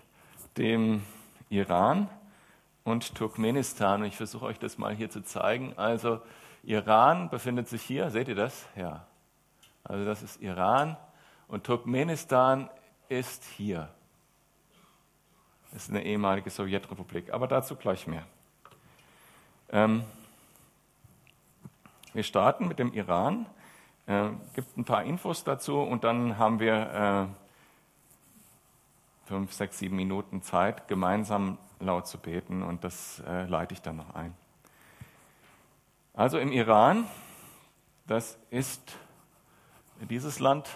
dem 0.57 1.03
Iran 1.49 2.09
und 2.83 3.15
Turkmenistan. 3.15 4.01
Und 4.01 4.07
ich 4.07 4.17
versuche 4.17 4.45
euch 4.45 4.59
das 4.59 4.77
mal 4.77 4.93
hier 4.93 5.09
zu 5.09 5.23
zeigen. 5.23 5.73
Also 5.77 6.21
Iran 6.63 7.29
befindet 7.29 7.67
sich 7.67 7.81
hier, 7.81 8.11
seht 8.11 8.27
ihr 8.27 8.35
das? 8.35 8.67
Ja. 8.75 9.05
Also 9.83 10.05
das 10.05 10.21
ist 10.21 10.41
Iran 10.41 10.97
und 11.47 11.63
Turkmenistan 11.63 12.69
ist 13.09 13.43
hier. 13.57 13.89
Das 15.71 15.83
ist 15.83 15.89
eine 15.89 16.03
ehemalige 16.03 16.49
Sowjetrepublik, 16.49 17.33
aber 17.33 17.47
dazu 17.47 17.75
gleich 17.75 18.05
mehr. 18.05 18.25
Ähm, 19.71 20.03
wir 22.13 22.23
starten 22.23 22.67
mit 22.67 22.77
dem 22.77 22.93
Iran. 22.93 23.45
Äh, 24.05 24.29
gibt 24.53 24.77
ein 24.77 24.83
paar 24.83 25.03
Infos 25.03 25.43
dazu 25.43 25.79
und 25.79 26.03
dann 26.03 26.37
haben 26.37 26.59
wir 26.59 27.29
äh, 27.29 27.41
fünf, 29.25 29.53
sechs, 29.53 29.79
sieben 29.79 29.95
Minuten 29.95 30.41
Zeit, 30.41 30.87
gemeinsam 30.87 31.57
laut 31.79 32.07
zu 32.07 32.17
beten 32.17 32.63
und 32.63 32.83
das 32.83 33.21
äh, 33.27 33.45
leite 33.45 33.73
ich 33.73 33.81
dann 33.81 33.97
noch 33.97 34.13
ein. 34.15 34.35
Also 36.13 36.39
im 36.39 36.51
Iran, 36.51 37.05
das 38.07 38.37
ist 38.49 38.97
dieses 40.09 40.39
Land, 40.39 40.69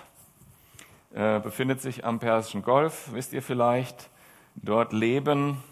äh, 1.13 1.39
befindet 1.39 1.81
sich 1.81 2.05
am 2.05 2.19
Persischen 2.19 2.61
Golf, 2.61 3.13
wisst 3.13 3.33
ihr 3.33 3.41
vielleicht. 3.41 4.09
Dort 4.55 4.93
leben 4.93 5.63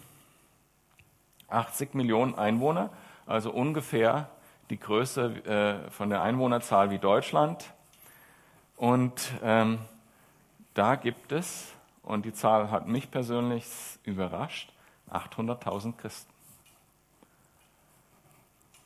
80 1.48 1.94
Millionen 1.94 2.34
Einwohner, 2.34 2.90
also 3.26 3.50
ungefähr 3.50 4.28
die 4.70 4.78
Größe 4.78 5.44
äh, 5.86 5.90
von 5.90 6.10
der 6.10 6.22
Einwohnerzahl 6.22 6.90
wie 6.90 6.98
Deutschland. 6.98 7.72
Und 8.76 9.32
ähm, 9.42 9.78
da 10.74 10.96
gibt 10.96 11.32
es, 11.32 11.73
und 12.04 12.24
die 12.24 12.32
Zahl 12.32 12.70
hat 12.70 12.86
mich 12.86 13.10
persönlich 13.10 13.66
überrascht, 14.04 14.72
800.000 15.10 15.96
Christen. 15.96 16.32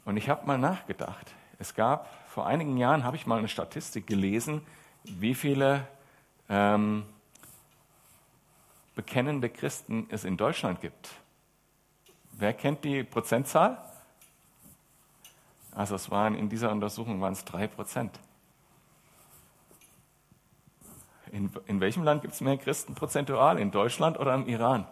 Und 0.05 0.17
ich 0.17 0.29
habe 0.29 0.47
mal 0.47 0.59
nachgedacht. 0.59 1.35
Es 1.59 1.75
gab 1.75 2.09
vor 2.29 2.47
einigen 2.47 2.77
Jahren, 2.77 3.05
habe 3.05 3.17
ich 3.17 3.27
mal 3.27 3.39
eine 3.39 3.49
Statistik 3.49 4.07
gelesen, 4.07 4.63
wie 5.05 5.35
viele 5.35 5.87
ähm, 6.49 7.05
bekennende 8.95 9.51
Christen 9.51 10.07
es 10.11 10.25
in 10.25 10.37
Deutschland 10.37 10.81
gibt. 10.81 11.11
Wer 12.33 12.53
kennt 12.53 12.85
die 12.85 13.03
Prozentzahl? 13.03 13.79
Also 15.73 15.95
es 15.95 16.11
waren 16.11 16.35
in 16.35 16.49
dieser 16.49 16.71
Untersuchung 16.71 17.21
waren 17.21 17.33
es 17.33 17.45
drei 17.45 17.67
Prozent. 17.67 18.19
In, 21.33 21.51
in 21.67 21.81
welchem 21.81 22.03
Land 22.05 22.23
gibt 22.23 22.35
es 22.35 22.41
mehr 22.41 22.57
Christen 22.57 22.95
prozentual? 22.95 23.59
In 23.59 23.71
Deutschland 23.71 24.19
oder 24.19 24.35
im 24.35 24.47
Iran? 24.47 24.87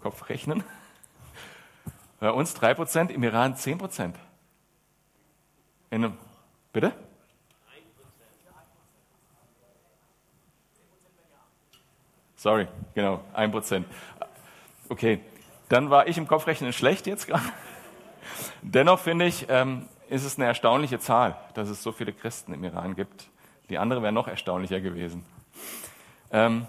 Kopf 0.00 0.28
rechnen. 0.28 0.64
Bei 2.20 2.30
uns 2.30 2.56
3%, 2.56 3.10
im 3.10 3.22
Iran 3.22 3.54
10%. 3.54 4.14
In 5.90 6.04
einem, 6.04 6.16
bitte? 6.72 6.92
Sorry, 12.36 12.66
genau, 12.94 13.22
1%. 13.34 13.84
Okay, 14.88 15.20
dann 15.68 15.90
war 15.90 16.08
ich 16.08 16.18
im 16.18 16.26
Kopfrechnen 16.26 16.72
schlecht 16.72 17.06
jetzt 17.06 17.28
gerade. 17.28 17.44
Dennoch 18.62 18.98
finde 18.98 19.26
ich, 19.26 19.46
ähm, 19.48 19.88
ist 20.08 20.24
es 20.24 20.36
eine 20.36 20.46
erstaunliche 20.46 20.98
Zahl, 20.98 21.36
dass 21.54 21.68
es 21.68 21.82
so 21.82 21.92
viele 21.92 22.12
Christen 22.12 22.52
im 22.52 22.64
Iran 22.64 22.96
gibt. 22.96 23.28
Die 23.68 23.78
andere 23.78 24.02
wäre 24.02 24.12
noch 24.12 24.28
erstaunlicher 24.28 24.80
gewesen. 24.80 25.24
Ähm, 26.30 26.66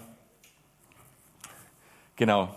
genau. 2.16 2.54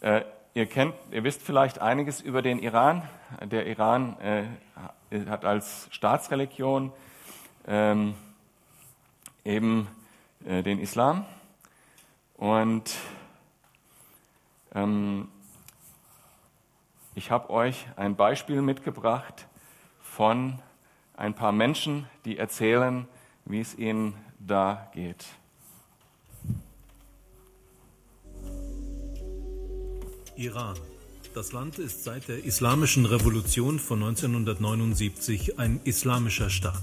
Äh, 0.00 0.22
ihr 0.54 0.66
kennt, 0.66 0.94
ihr 1.10 1.24
wisst 1.24 1.42
vielleicht 1.42 1.80
einiges 1.80 2.20
über 2.20 2.42
den 2.42 2.58
Iran. 2.58 3.02
Der 3.42 3.66
Iran 3.66 4.18
äh, 4.20 4.44
hat 5.28 5.44
als 5.44 5.88
Staatsreligion 5.90 6.92
ähm, 7.66 8.14
eben 9.44 9.88
äh, 10.44 10.62
den 10.62 10.80
Islam 10.80 11.26
und 12.40 12.96
ähm, 14.74 15.28
ich 17.14 17.30
habe 17.30 17.50
euch 17.50 17.86
ein 17.96 18.16
Beispiel 18.16 18.62
mitgebracht 18.62 19.46
von 20.00 20.58
ein 21.16 21.34
paar 21.34 21.52
Menschen, 21.52 22.08
die 22.24 22.38
erzählen, 22.38 23.06
wie 23.44 23.60
es 23.60 23.76
ihnen 23.76 24.14
da 24.38 24.90
geht. 24.94 25.26
Iran. 30.36 30.76
Das 31.34 31.52
Land 31.52 31.78
ist 31.78 32.02
seit 32.02 32.26
der 32.28 32.44
Islamischen 32.44 33.06
Revolution 33.06 33.78
von 33.78 34.02
1979 34.02 35.58
ein 35.58 35.80
islamischer 35.84 36.50
Staat. 36.50 36.82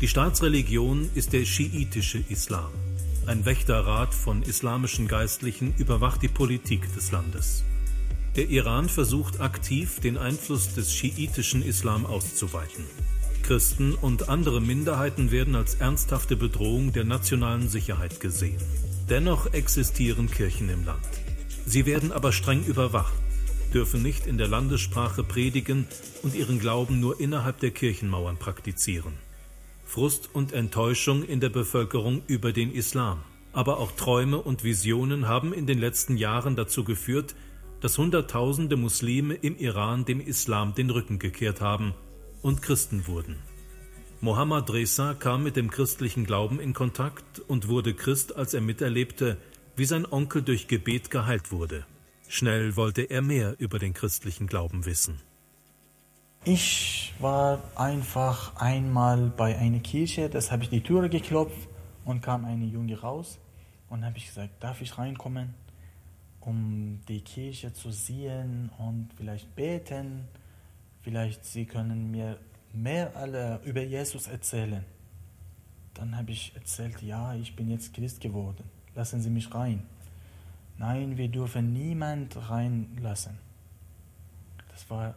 Die 0.00 0.08
Staatsreligion 0.08 1.10
ist 1.14 1.32
der 1.32 1.44
schiitische 1.44 2.22
Islam. 2.28 2.70
Ein 3.26 3.44
Wächterrat 3.44 4.14
von 4.14 4.42
islamischen 4.42 5.08
Geistlichen 5.08 5.74
überwacht 5.78 6.22
die 6.22 6.28
Politik 6.28 6.94
des 6.94 7.10
Landes. 7.10 7.64
Der 8.36 8.48
Iran 8.48 8.88
versucht 8.88 9.40
aktiv, 9.40 9.98
den 10.00 10.16
Einfluss 10.16 10.74
des 10.74 10.94
schiitischen 10.94 11.62
Islam 11.62 12.06
auszuweiten. 12.06 12.84
Christen 13.46 13.94
und 13.94 14.28
andere 14.28 14.60
Minderheiten 14.60 15.30
werden 15.30 15.54
als 15.54 15.76
ernsthafte 15.76 16.34
Bedrohung 16.34 16.92
der 16.92 17.04
nationalen 17.04 17.68
Sicherheit 17.68 18.18
gesehen. 18.18 18.60
Dennoch 19.08 19.52
existieren 19.52 20.28
Kirchen 20.28 20.68
im 20.68 20.84
Land. 20.84 21.06
Sie 21.64 21.86
werden 21.86 22.10
aber 22.10 22.32
streng 22.32 22.64
überwacht, 22.64 23.14
dürfen 23.72 24.02
nicht 24.02 24.26
in 24.26 24.36
der 24.36 24.48
Landessprache 24.48 25.22
predigen 25.22 25.86
und 26.24 26.34
ihren 26.34 26.58
Glauben 26.58 26.98
nur 26.98 27.20
innerhalb 27.20 27.60
der 27.60 27.70
Kirchenmauern 27.70 28.36
praktizieren. 28.36 29.12
Frust 29.84 30.28
und 30.32 30.52
Enttäuschung 30.52 31.22
in 31.22 31.38
der 31.38 31.50
Bevölkerung 31.50 32.22
über 32.26 32.52
den 32.52 32.72
Islam, 32.72 33.20
aber 33.52 33.78
auch 33.78 33.92
Träume 33.92 34.38
und 34.38 34.64
Visionen 34.64 35.28
haben 35.28 35.52
in 35.52 35.68
den 35.68 35.78
letzten 35.78 36.16
Jahren 36.16 36.56
dazu 36.56 36.82
geführt, 36.82 37.36
dass 37.80 37.96
Hunderttausende 37.96 38.76
Muslime 38.76 39.34
im 39.34 39.56
Iran 39.56 40.04
dem 40.04 40.20
Islam 40.20 40.74
den 40.74 40.90
Rücken 40.90 41.20
gekehrt 41.20 41.60
haben 41.60 41.94
und 42.46 42.62
Christen 42.62 43.08
wurden. 43.08 43.36
Mohammad 44.20 44.70
Reza 44.70 45.14
kam 45.14 45.42
mit 45.42 45.56
dem 45.56 45.68
christlichen 45.68 46.24
Glauben 46.24 46.60
in 46.60 46.74
Kontakt 46.74 47.40
und 47.40 47.66
wurde 47.66 47.92
Christ, 47.92 48.36
als 48.36 48.54
er 48.54 48.60
miterlebte, 48.60 49.36
wie 49.74 49.84
sein 49.84 50.06
Onkel 50.06 50.42
durch 50.42 50.68
Gebet 50.68 51.10
geheilt 51.10 51.50
wurde. 51.50 51.84
Schnell 52.28 52.76
wollte 52.76 53.02
er 53.02 53.20
mehr 53.20 53.56
über 53.58 53.80
den 53.80 53.94
christlichen 53.94 54.46
Glauben 54.46 54.86
wissen. 54.86 55.20
Ich 56.44 57.14
war 57.18 57.60
einfach 57.74 58.54
einmal 58.54 59.32
bei 59.36 59.58
einer 59.58 59.80
Kirche, 59.80 60.30
das 60.30 60.52
habe 60.52 60.62
ich 60.62 60.70
die 60.70 60.82
Türe 60.82 61.08
geklopft 61.08 61.68
und 62.04 62.22
kam 62.22 62.44
eine 62.44 62.66
Junge 62.66 63.00
raus 63.00 63.40
und 63.90 64.04
habe 64.04 64.18
ich 64.18 64.26
gesagt, 64.26 64.62
darf 64.62 64.80
ich 64.80 64.96
reinkommen? 64.96 65.52
um 66.46 67.00
die 67.08 67.22
Kirche 67.22 67.72
zu 67.72 67.90
sehen 67.90 68.70
und 68.78 69.08
vielleicht 69.16 69.54
beten. 69.56 70.28
Vielleicht 71.06 71.44
Sie 71.44 71.66
können 71.66 72.10
mir 72.10 72.36
mehr 72.72 73.14
alle 73.14 73.60
über 73.62 73.80
Jesus 73.80 74.26
erzählen. 74.26 74.84
Dann 75.94 76.16
habe 76.16 76.32
ich 76.32 76.52
erzählt, 76.56 77.00
ja, 77.00 77.32
ich 77.36 77.54
bin 77.54 77.70
jetzt 77.70 77.94
Christ 77.94 78.20
geworden. 78.20 78.64
Lassen 78.96 79.20
Sie 79.20 79.30
mich 79.30 79.54
rein. 79.54 79.84
Nein, 80.78 81.16
wir 81.16 81.28
dürfen 81.28 81.72
niemand 81.72 82.36
reinlassen. 82.50 83.38
Das 84.68 84.90
war 84.90 85.14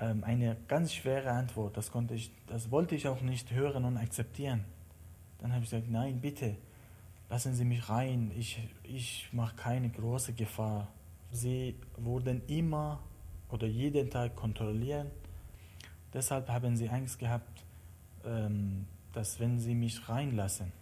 ähm, 0.00 0.22
eine 0.22 0.56
ganz 0.68 0.94
schwere 0.94 1.32
Antwort. 1.32 1.76
Das, 1.76 1.90
konnte 1.90 2.14
ich, 2.14 2.30
das 2.46 2.70
wollte 2.70 2.94
ich 2.94 3.08
auch 3.08 3.20
nicht 3.20 3.50
hören 3.50 3.84
und 3.84 3.96
akzeptieren. 3.96 4.62
Dann 5.40 5.52
habe 5.52 5.64
ich 5.64 5.70
gesagt, 5.70 5.90
nein, 5.90 6.20
bitte, 6.20 6.54
lassen 7.28 7.56
Sie 7.56 7.64
mich 7.64 7.88
rein, 7.88 8.30
ich, 8.38 8.60
ich 8.84 9.28
mache 9.32 9.56
keine 9.56 9.88
große 9.88 10.34
Gefahr. 10.34 10.86
Sie 11.32 11.74
wurden 11.96 12.42
immer 12.46 13.00
oder 13.52 13.66
jeden 13.66 14.10
Tag 14.10 14.34
kontrollieren. 14.34 15.10
Deshalb 16.12 16.48
haben 16.48 16.76
sie 16.76 16.88
Angst 16.88 17.18
gehabt, 17.18 17.64
ähm, 18.24 18.86
dass 19.12 19.38
wenn 19.38 19.60
sie 19.60 19.74
mich 19.74 20.08
reinlassen, 20.08 20.72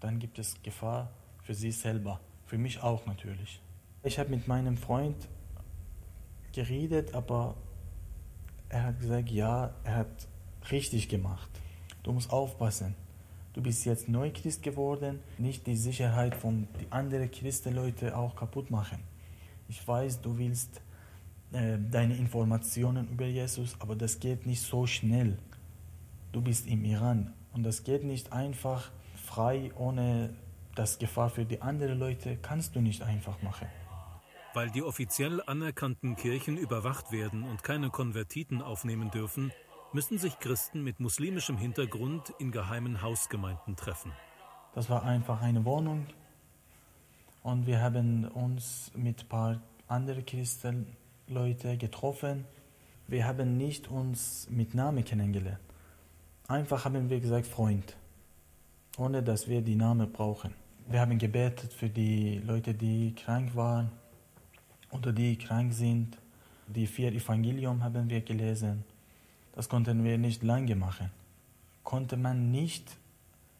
dann 0.00 0.18
gibt 0.18 0.38
es 0.38 0.60
Gefahr 0.62 1.10
für 1.42 1.54
sie 1.54 1.70
selber, 1.70 2.20
für 2.46 2.58
mich 2.58 2.82
auch 2.82 3.06
natürlich. 3.06 3.60
Ich 4.02 4.18
habe 4.18 4.30
mit 4.30 4.48
meinem 4.48 4.76
Freund 4.76 5.28
geredet, 6.52 7.14
aber 7.14 7.54
er 8.68 8.84
hat 8.84 9.00
gesagt, 9.00 9.30
ja, 9.30 9.72
er 9.84 9.96
hat 9.96 10.28
richtig 10.70 11.08
gemacht. 11.08 11.50
Du 12.02 12.12
musst 12.12 12.30
aufpassen 12.30 12.96
du 13.52 13.60
bist 13.60 13.84
jetzt 13.84 14.08
Neuchrist 14.08 14.62
geworden, 14.62 15.20
nicht 15.38 15.66
die 15.66 15.76
Sicherheit 15.76 16.34
von 16.34 16.68
die 16.80 16.90
anderen 16.90 17.30
Christenleute 17.30 18.16
auch 18.16 18.34
kaputt 18.34 18.70
machen. 18.70 18.98
Ich 19.68 19.86
weiß, 19.86 20.20
du 20.20 20.38
willst 20.38 20.80
äh, 21.52 21.78
deine 21.90 22.16
Informationen 22.16 23.08
über 23.10 23.26
Jesus, 23.26 23.76
aber 23.78 23.94
das 23.96 24.20
geht 24.20 24.46
nicht 24.46 24.62
so 24.62 24.86
schnell. 24.86 25.38
Du 26.32 26.40
bist 26.40 26.66
im 26.66 26.84
Iran 26.84 27.32
und 27.52 27.62
das 27.62 27.84
geht 27.84 28.04
nicht 28.04 28.32
einfach 28.32 28.90
frei, 29.14 29.70
ohne 29.76 30.34
das 30.74 30.98
Gefahr 30.98 31.28
für 31.30 31.44
die 31.44 31.60
anderen 31.60 31.98
Leute 31.98 32.36
kannst 32.40 32.74
du 32.74 32.80
nicht 32.80 33.02
einfach 33.02 33.42
machen. 33.42 33.68
Weil 34.54 34.70
die 34.70 34.82
offiziell 34.82 35.42
anerkannten 35.46 36.16
Kirchen 36.16 36.56
überwacht 36.56 37.12
werden 37.12 37.42
und 37.42 37.62
keine 37.62 37.90
Konvertiten 37.90 38.62
aufnehmen 38.62 39.10
dürfen, 39.10 39.52
müssen 39.92 40.18
sich 40.18 40.38
Christen 40.38 40.82
mit 40.82 41.00
muslimischem 41.00 41.58
Hintergrund 41.58 42.32
in 42.38 42.50
geheimen 42.50 43.02
Hausgemeinden 43.02 43.76
treffen. 43.76 44.12
Das 44.74 44.88
war 44.88 45.04
einfach 45.04 45.42
eine 45.42 45.64
Wohnung 45.66 46.06
und 47.42 47.66
wir 47.66 47.80
haben 47.80 48.26
uns 48.26 48.90
mit 48.94 49.24
ein 49.24 49.28
paar 49.28 49.62
anderen 49.86 50.24
Christenleuten 51.32 51.78
getroffen. 51.78 52.44
Wir 53.08 53.26
haben 53.26 53.56
nicht 53.56 53.90
uns 53.90 54.46
mit 54.50 54.74
Namen 54.74 55.04
kennengelernt. 55.04 55.58
Einfach 56.46 56.84
haben 56.84 57.08
wir 57.08 57.20
gesagt 57.20 57.46
Freund, 57.46 57.96
ohne 58.98 59.22
dass 59.22 59.48
wir 59.48 59.62
die 59.62 59.74
Namen 59.74 60.12
brauchen. 60.12 60.52
Wir 60.88 61.00
haben 61.00 61.18
gebetet 61.18 61.72
für 61.72 61.88
die 61.88 62.38
Leute, 62.46 62.74
die 62.74 63.14
krank 63.14 63.56
waren 63.56 63.90
oder 64.90 65.12
die 65.12 65.36
krank 65.36 65.72
sind. 65.72 66.18
Die 66.66 66.86
vier 66.86 67.12
Evangelium 67.12 67.82
haben 67.82 68.10
wir 68.10 68.20
gelesen. 68.20 68.84
Das 69.54 69.68
konnten 69.68 70.04
wir 70.04 70.18
nicht 70.18 70.42
lange 70.42 70.76
machen. 70.76 71.10
Konnte 71.82 72.16
man 72.16 72.50
nicht 72.50 72.98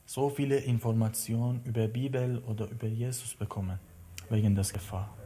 so 0.04 0.28
viele 0.28 0.58
Informationen 0.58 1.62
über 1.64 1.88
Bibel 1.88 2.38
oder 2.46 2.68
über 2.68 2.86
Jesus 2.86 3.34
bekommen, 3.34 3.78
wegen 4.28 4.54
der 4.54 4.64
Gefahr. 4.64 5.21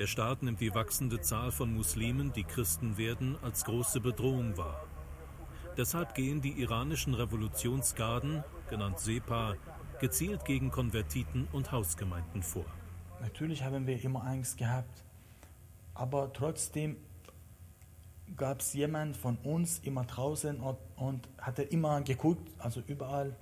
Der 0.00 0.06
Staat 0.06 0.42
nimmt 0.42 0.62
die 0.62 0.74
wachsende 0.74 1.20
Zahl 1.20 1.52
von 1.52 1.74
Muslimen, 1.74 2.32
die 2.32 2.44
Christen 2.44 2.96
werden, 2.96 3.36
als 3.42 3.66
große 3.66 4.00
Bedrohung 4.00 4.56
wahr. 4.56 4.82
Deshalb 5.76 6.14
gehen 6.14 6.40
die 6.40 6.52
iranischen 6.52 7.12
Revolutionsgarden, 7.12 8.42
genannt 8.70 8.98
SEPA, 8.98 9.56
gezielt 10.00 10.46
gegen 10.46 10.70
Konvertiten 10.70 11.48
und 11.52 11.70
Hausgemeinden 11.70 12.42
vor. 12.42 12.64
Natürlich 13.20 13.62
haben 13.62 13.86
wir 13.86 14.02
immer 14.02 14.24
Angst 14.24 14.56
gehabt, 14.56 15.04
aber 15.92 16.32
trotzdem 16.32 16.96
gab 18.38 18.60
es 18.60 18.72
jemand 18.72 19.18
von 19.18 19.36
uns 19.42 19.80
immer 19.80 20.04
draußen 20.04 20.60
und, 20.60 20.78
und 20.96 21.28
hatte 21.36 21.62
immer 21.62 22.00
geguckt, 22.00 22.50
also 22.56 22.80
überall, 22.86 23.36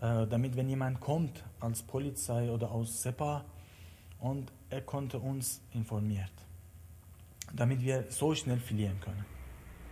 äh, 0.00 0.26
damit 0.26 0.56
wenn 0.56 0.68
jemand 0.68 0.98
kommt 0.98 1.44
als 1.60 1.84
Polizei 1.84 2.50
oder 2.50 2.72
aus 2.72 3.00
SEPA 3.00 3.44
und 4.18 4.50
er 4.74 4.80
konnte 4.80 5.20
uns 5.20 5.60
informiert, 5.72 6.32
damit 7.52 7.80
wir 7.80 8.06
so 8.08 8.34
schnell 8.34 8.58
verlieren 8.58 8.98
können. 9.00 9.24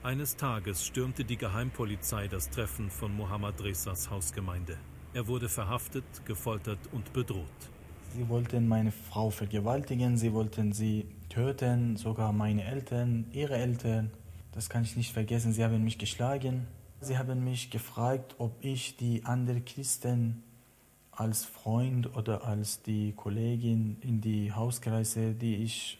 Eines 0.02 0.34
Tages 0.34 0.84
stürmte 0.84 1.24
die 1.24 1.36
Geheimpolizei 1.36 2.26
das 2.26 2.50
Treffen 2.50 2.90
von 2.90 3.16
Mohammad 3.16 3.62
Resas 3.62 4.10
Hausgemeinde. 4.10 4.76
Er 5.14 5.28
wurde 5.28 5.48
verhaftet, 5.48 6.04
gefoltert 6.24 6.80
und 6.90 7.12
bedroht. 7.12 7.60
Sie 8.12 8.28
wollten 8.28 8.66
meine 8.66 8.90
Frau 8.90 9.30
vergewaltigen, 9.30 10.16
sie 10.16 10.32
wollten 10.32 10.72
sie 10.72 11.06
töten, 11.28 11.96
sogar 11.96 12.32
meine 12.32 12.64
Eltern, 12.64 13.26
ihre 13.30 13.54
Eltern. 13.54 14.10
Das 14.50 14.68
kann 14.68 14.82
ich 14.82 14.96
nicht 14.96 15.12
vergessen. 15.12 15.52
Sie 15.52 15.62
haben 15.62 15.84
mich 15.84 15.98
geschlagen. 15.98 16.66
Sie 17.00 17.18
haben 17.18 17.44
mich 17.44 17.70
gefragt, 17.70 18.34
ob 18.38 18.52
ich 18.64 18.96
die 18.96 19.24
anderen 19.24 19.64
Christen 19.64 20.42
als 21.22 21.44
Freund 21.44 22.14
oder 22.16 22.44
als 22.44 22.82
die 22.82 23.12
Kollegin 23.12 23.96
in 24.00 24.20
die 24.20 24.52
Hauskreise, 24.52 25.32
die 25.34 25.56
ich 25.56 25.98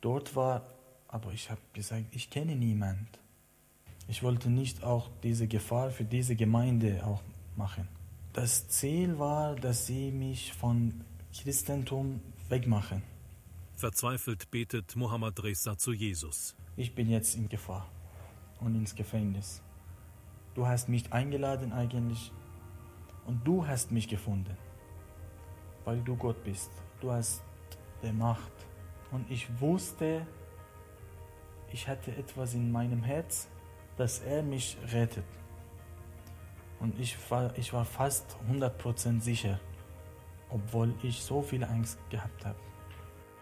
dort 0.00 0.34
war, 0.34 0.66
aber 1.08 1.32
ich 1.32 1.50
habe 1.50 1.60
gesagt, 1.72 2.06
ich 2.12 2.30
kenne 2.30 2.56
niemand. 2.56 3.06
Ich 4.08 4.22
wollte 4.22 4.50
nicht 4.50 4.82
auch 4.82 5.08
diese 5.22 5.46
Gefahr 5.46 5.90
für 5.90 6.04
diese 6.04 6.34
Gemeinde 6.34 7.04
auch 7.06 7.22
machen. 7.56 7.86
Das 8.32 8.68
Ziel 8.68 9.18
war, 9.18 9.54
dass 9.54 9.86
sie 9.86 10.10
mich 10.10 10.52
von 10.52 11.04
Christentum 11.32 12.20
wegmachen. 12.48 13.02
Verzweifelt 13.76 14.50
betet 14.50 14.96
Mohammed 14.96 15.42
Reza 15.42 15.78
zu 15.78 15.92
Jesus 15.92 16.56
ich 16.80 16.94
bin 16.94 17.10
jetzt 17.10 17.36
in 17.36 17.46
Gefahr 17.48 17.86
und 18.60 18.74
ins 18.74 18.94
Gefängnis. 18.94 19.60
Du 20.54 20.66
hast 20.66 20.88
mich 20.88 21.12
eingeladen 21.12 21.72
eigentlich 21.72 22.32
und 23.30 23.46
du 23.46 23.64
hast 23.64 23.92
mich 23.92 24.08
gefunden, 24.08 24.56
weil 25.84 26.00
du 26.00 26.16
Gott 26.16 26.42
bist. 26.42 26.72
Du 27.00 27.12
hast 27.12 27.44
die 28.02 28.10
Macht. 28.10 28.52
Und 29.12 29.30
ich 29.30 29.46
wusste, 29.60 30.26
ich 31.70 31.86
hatte 31.86 32.10
etwas 32.16 32.54
in 32.54 32.72
meinem 32.72 33.04
Herz, 33.04 33.48
dass 33.96 34.18
er 34.18 34.42
mich 34.42 34.76
rettet. 34.92 35.30
Und 36.80 36.98
ich 36.98 37.16
war, 37.30 37.56
ich 37.56 37.72
war 37.72 37.84
fast 37.84 38.36
100% 38.50 39.20
sicher, 39.20 39.60
obwohl 40.48 40.92
ich 41.04 41.22
so 41.22 41.40
viel 41.40 41.62
Angst 41.62 42.00
gehabt 42.10 42.44
habe. 42.44 42.58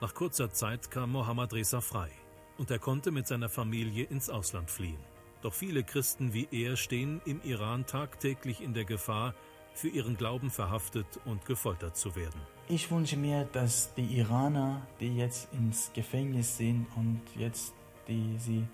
Nach 0.02 0.12
kurzer 0.12 0.52
Zeit 0.52 0.90
kam 0.90 1.12
Mohammad 1.12 1.54
Reza 1.54 1.80
frei 1.80 2.10
und 2.58 2.70
er 2.70 2.78
konnte 2.78 3.10
mit 3.10 3.26
seiner 3.26 3.48
Familie 3.48 4.04
ins 4.04 4.28
Ausland 4.28 4.70
fliehen. 4.70 5.02
Doch 5.40 5.54
viele 5.54 5.82
Christen 5.82 6.34
wie 6.34 6.46
er 6.50 6.76
stehen 6.76 7.22
im 7.24 7.40
Iran 7.42 7.86
tagtäglich 7.86 8.60
in 8.60 8.74
der 8.74 8.84
Gefahr, 8.84 9.34
für 9.78 9.88
ihren 9.88 10.16
Glauben 10.16 10.50
verhaftet 10.50 11.06
und 11.24 11.44
gefoltert 11.44 11.96
zu 11.96 12.16
werden. 12.16 12.40
Ich 12.68 12.90
wünsche 12.90 13.16
mir, 13.16 13.44
dass 13.44 13.94
die 13.94 14.18
Iraner, 14.18 14.82
die 14.98 15.16
jetzt 15.16 15.52
ins 15.52 15.92
Gefängnis 15.92 16.56
sind 16.56 16.86
und 16.96 17.22
jetzt 17.36 17.74
die 18.08 18.36
sie 18.38 18.66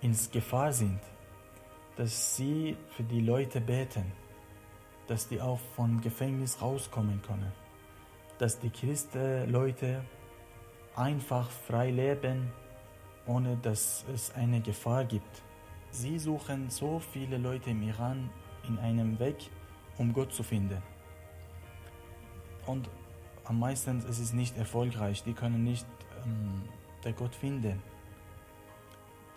ins 0.00 0.30
Gefahr 0.30 0.72
sind, 0.72 1.00
dass 1.96 2.36
sie 2.36 2.76
für 2.90 3.02
die 3.02 3.20
Leute 3.20 3.60
beten, 3.60 4.12
dass 5.08 5.26
die 5.26 5.40
auch 5.40 5.58
vom 5.74 6.00
Gefängnis 6.00 6.62
rauskommen 6.62 7.20
können, 7.22 7.52
dass 8.38 8.60
die 8.60 8.70
Christen 8.70 9.50
Leute 9.50 10.04
einfach 10.94 11.50
frei 11.50 11.90
leben, 11.90 12.52
ohne 13.26 13.56
dass 13.56 14.04
es 14.14 14.32
eine 14.34 14.60
Gefahr 14.60 15.04
gibt. 15.04 15.42
Sie 15.90 16.16
suchen 16.18 16.70
so 16.70 17.00
viele 17.00 17.38
Leute 17.38 17.70
im 17.70 17.82
Iran 17.82 18.30
in 18.68 18.78
einem 18.78 19.18
Weg, 19.18 19.50
um 19.98 20.12
Gott 20.12 20.32
zu 20.32 20.42
finden. 20.42 20.82
Und 22.66 22.88
am 23.44 23.58
meisten 23.58 23.98
ist 24.08 24.18
es 24.18 24.32
nicht 24.32 24.56
erfolgreich. 24.56 25.22
Die 25.22 25.34
können 25.34 25.64
nicht 25.64 25.86
ähm, 26.24 26.62
der 27.04 27.12
Gott 27.12 27.34
finden. 27.34 27.82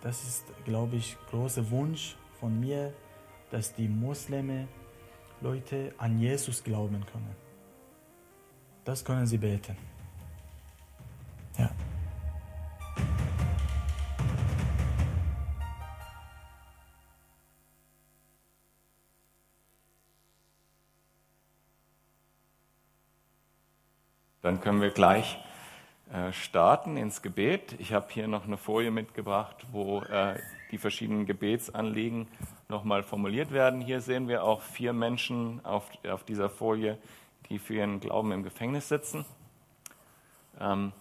Das 0.00 0.22
ist, 0.22 0.44
glaube 0.64 0.96
ich, 0.96 1.16
großer 1.30 1.70
Wunsch 1.70 2.16
von 2.40 2.58
mir, 2.58 2.94
dass 3.50 3.74
die 3.74 3.88
Muslime 3.88 4.68
Leute 5.40 5.92
an 5.98 6.18
Jesus 6.18 6.62
glauben 6.62 7.04
können. 7.06 7.34
Das 8.84 9.04
können 9.04 9.26
sie 9.26 9.38
beten. 9.38 9.76
Ja. 11.58 11.70
Dann 24.48 24.62
können 24.62 24.80
wir 24.80 24.88
gleich 24.88 25.38
äh, 26.10 26.32
starten 26.32 26.96
ins 26.96 27.20
Gebet. 27.20 27.74
Ich 27.80 27.92
habe 27.92 28.06
hier 28.08 28.26
noch 28.28 28.46
eine 28.46 28.56
Folie 28.56 28.90
mitgebracht, 28.90 29.66
wo 29.72 30.00
äh, 30.00 30.40
die 30.70 30.78
verschiedenen 30.78 31.26
Gebetsanliegen 31.26 32.26
nochmal 32.70 33.02
formuliert 33.02 33.52
werden. 33.52 33.82
Hier 33.82 34.00
sehen 34.00 34.26
wir 34.26 34.44
auch 34.44 34.62
vier 34.62 34.94
Menschen 34.94 35.62
auf, 35.66 35.90
auf 36.08 36.24
dieser 36.24 36.48
Folie, 36.48 36.96
die 37.50 37.58
für 37.58 37.74
ihren 37.74 38.00
Glauben 38.00 38.32
im 38.32 38.42
Gefängnis 38.42 38.88
sitzen. 38.88 39.26
Ähm, 40.58 40.92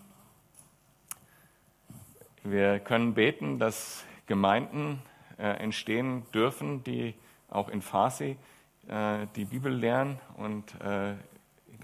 wir 2.43 2.79
können 2.79 3.13
beten, 3.13 3.59
dass 3.59 4.03
Gemeinden 4.25 5.01
äh, 5.37 5.43
entstehen 5.43 6.25
dürfen, 6.33 6.83
die 6.83 7.13
auch 7.49 7.69
in 7.69 7.81
Farsi 7.81 8.35
äh, 8.89 9.25
die 9.37 9.45
Bibel 9.45 9.71
lernen 9.71 10.19
und 10.35 10.75
äh, 10.81 11.13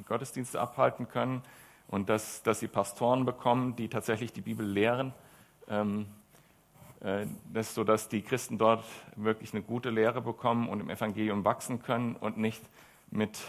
Gottesdienste 0.01 0.59
abhalten 0.59 1.07
können 1.07 1.43
und 1.87 2.09
dass, 2.09 2.41
dass 2.43 2.59
sie 2.59 2.67
Pastoren 2.67 3.25
bekommen, 3.25 3.75
die 3.75 3.89
tatsächlich 3.89 4.33
die 4.33 4.41
Bibel 4.41 4.65
lehren. 4.65 5.13
Ähm, 5.67 6.07
äh, 7.01 7.27
das 7.53 7.75
so, 7.75 7.83
dass 7.83 8.09
die 8.09 8.21
Christen 8.21 8.57
dort 8.57 8.83
wirklich 9.15 9.53
eine 9.53 9.61
gute 9.61 9.89
Lehre 9.89 10.21
bekommen 10.21 10.69
und 10.69 10.79
im 10.79 10.89
Evangelium 10.89 11.45
wachsen 11.45 11.81
können 11.83 12.15
und 12.15 12.37
nicht 12.37 12.63
mit, 13.11 13.39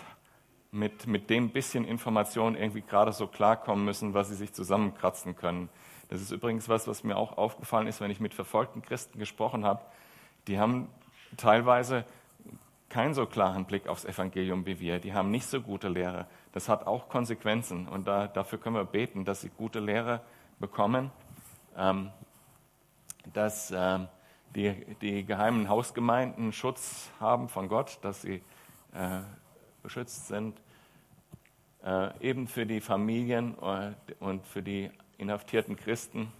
mit, 0.72 1.06
mit 1.06 1.30
dem 1.30 1.50
bisschen 1.50 1.84
Information 1.84 2.56
irgendwie 2.56 2.82
gerade 2.82 3.12
so 3.12 3.26
klarkommen 3.26 3.84
müssen, 3.84 4.12
was 4.12 4.28
sie 4.28 4.34
sich 4.34 4.52
zusammenkratzen 4.52 5.36
können. 5.36 5.68
Das 6.10 6.20
ist 6.20 6.30
übrigens 6.30 6.68
was, 6.68 6.86
was 6.86 7.02
mir 7.02 7.16
auch 7.16 7.38
aufgefallen 7.38 7.86
ist, 7.86 8.00
wenn 8.00 8.10
ich 8.10 8.20
mit 8.20 8.34
verfolgten 8.34 8.82
Christen 8.82 9.18
gesprochen 9.18 9.64
habe. 9.64 9.82
Die 10.48 10.58
haben 10.58 10.88
teilweise 11.36 12.04
keinen 12.94 13.12
so 13.12 13.26
klaren 13.26 13.64
Blick 13.64 13.88
aufs 13.88 14.04
Evangelium 14.04 14.66
wie 14.66 14.78
wir. 14.78 15.00
Die 15.00 15.12
haben 15.12 15.32
nicht 15.32 15.48
so 15.48 15.60
gute 15.60 15.88
Lehre. 15.88 16.28
Das 16.52 16.68
hat 16.68 16.86
auch 16.86 17.08
Konsequenzen 17.08 17.88
und 17.88 18.06
da, 18.06 18.28
dafür 18.28 18.60
können 18.60 18.76
wir 18.76 18.84
beten, 18.84 19.24
dass 19.24 19.40
sie 19.40 19.48
gute 19.48 19.80
Lehre 19.80 20.20
bekommen. 20.60 21.10
Ähm, 21.76 22.12
dass 23.32 23.72
äh, 23.72 23.98
die, 24.54 24.94
die 25.00 25.26
geheimen 25.26 25.68
Hausgemeinden 25.68 26.52
Schutz 26.52 27.10
haben 27.18 27.48
von 27.48 27.68
Gott, 27.68 27.98
dass 28.02 28.22
sie 28.22 28.42
äh, 28.92 29.22
beschützt 29.82 30.28
sind, 30.28 30.56
äh, 31.84 32.16
eben 32.20 32.46
für 32.46 32.64
die 32.64 32.80
Familien 32.80 33.56
äh, 33.60 33.90
und 34.20 34.46
für 34.46 34.62
die 34.62 34.88
inhaftierten 35.18 35.74
Christen 35.74 36.30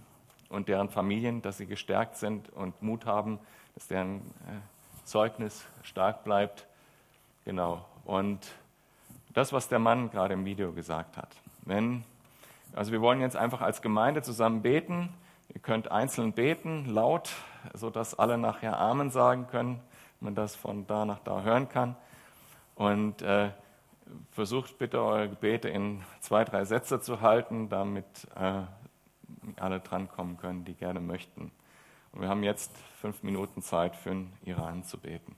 und 0.47 0.69
deren 0.69 0.87
Familien, 0.87 1.41
dass 1.41 1.57
sie 1.57 1.65
gestärkt 1.65 2.15
sind 2.15 2.47
und 2.53 2.81
Mut 2.81 3.05
haben, 3.05 3.39
dass 3.73 3.89
deren 3.89 4.19
äh, 4.47 4.74
Zeugnis 5.05 5.65
stark 5.83 6.23
bleibt. 6.23 6.67
Genau. 7.45 7.85
Und 8.03 8.39
das, 9.33 9.53
was 9.53 9.67
der 9.69 9.79
Mann 9.79 10.09
gerade 10.11 10.33
im 10.33 10.45
Video 10.45 10.71
gesagt 10.73 11.17
hat. 11.17 11.29
Wenn, 11.61 12.03
also 12.73 12.91
wir 12.91 13.01
wollen 13.01 13.21
jetzt 13.21 13.35
einfach 13.35 13.61
als 13.61 13.81
Gemeinde 13.81 14.21
zusammen 14.21 14.61
beten 14.61 15.13
Ihr 15.53 15.61
könnt 15.61 15.91
einzeln 15.91 16.33
beten, 16.33 16.85
laut, 16.85 17.31
sodass 17.73 18.17
alle 18.17 18.37
nachher 18.37 18.79
Amen 18.79 19.09
sagen 19.09 19.47
können, 19.47 19.79
man 20.19 20.35
das 20.35 20.55
von 20.55 20.87
da 20.87 21.05
nach 21.05 21.19
da 21.19 21.43
hören 21.43 21.69
kann. 21.69 21.95
Und 22.75 23.21
äh, 23.21 23.51
versucht 24.31 24.77
bitte 24.77 25.01
eure 25.01 25.29
Gebete 25.29 25.69
in 25.69 26.03
zwei, 26.19 26.43
drei 26.43 26.65
Sätze 26.65 26.99
zu 26.99 27.21
halten, 27.21 27.69
damit 27.69 28.05
äh, 28.35 28.63
alle 29.57 29.79
drankommen 29.79 30.37
können, 30.37 30.65
die 30.65 30.73
gerne 30.73 30.99
möchten. 30.99 31.51
Und 32.15 32.21
wir 32.21 32.29
haben 32.29 32.43
jetzt 32.43 32.71
fünf 33.01 33.23
Minuten 33.23 33.61
Zeit 33.61 33.95
für 33.95 34.09
den 34.09 34.31
Iran 34.45 34.83
zu 34.83 34.97
beten. 34.97 35.35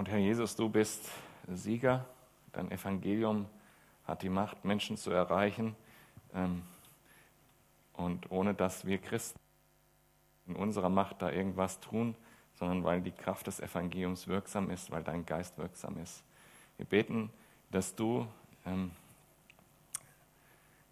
Und 0.00 0.08
Herr 0.08 0.16
Jesus, 0.16 0.56
du 0.56 0.70
bist 0.70 1.10
Sieger. 1.46 2.06
Dein 2.54 2.70
Evangelium 2.70 3.44
hat 4.06 4.22
die 4.22 4.30
Macht, 4.30 4.64
Menschen 4.64 4.96
zu 4.96 5.10
erreichen. 5.10 5.76
Ähm, 6.32 6.62
und 7.92 8.30
ohne 8.30 8.54
dass 8.54 8.86
wir 8.86 8.96
Christen 8.96 9.38
in 10.46 10.56
unserer 10.56 10.88
Macht 10.88 11.20
da 11.20 11.30
irgendwas 11.30 11.80
tun, 11.80 12.14
sondern 12.54 12.82
weil 12.82 13.02
die 13.02 13.10
Kraft 13.10 13.46
des 13.46 13.60
Evangeliums 13.60 14.26
wirksam 14.26 14.70
ist, 14.70 14.90
weil 14.90 15.04
dein 15.04 15.26
Geist 15.26 15.58
wirksam 15.58 15.98
ist. 15.98 16.24
Wir 16.78 16.86
beten, 16.86 17.28
dass 17.70 17.94
du 17.94 18.26
ähm, 18.64 18.92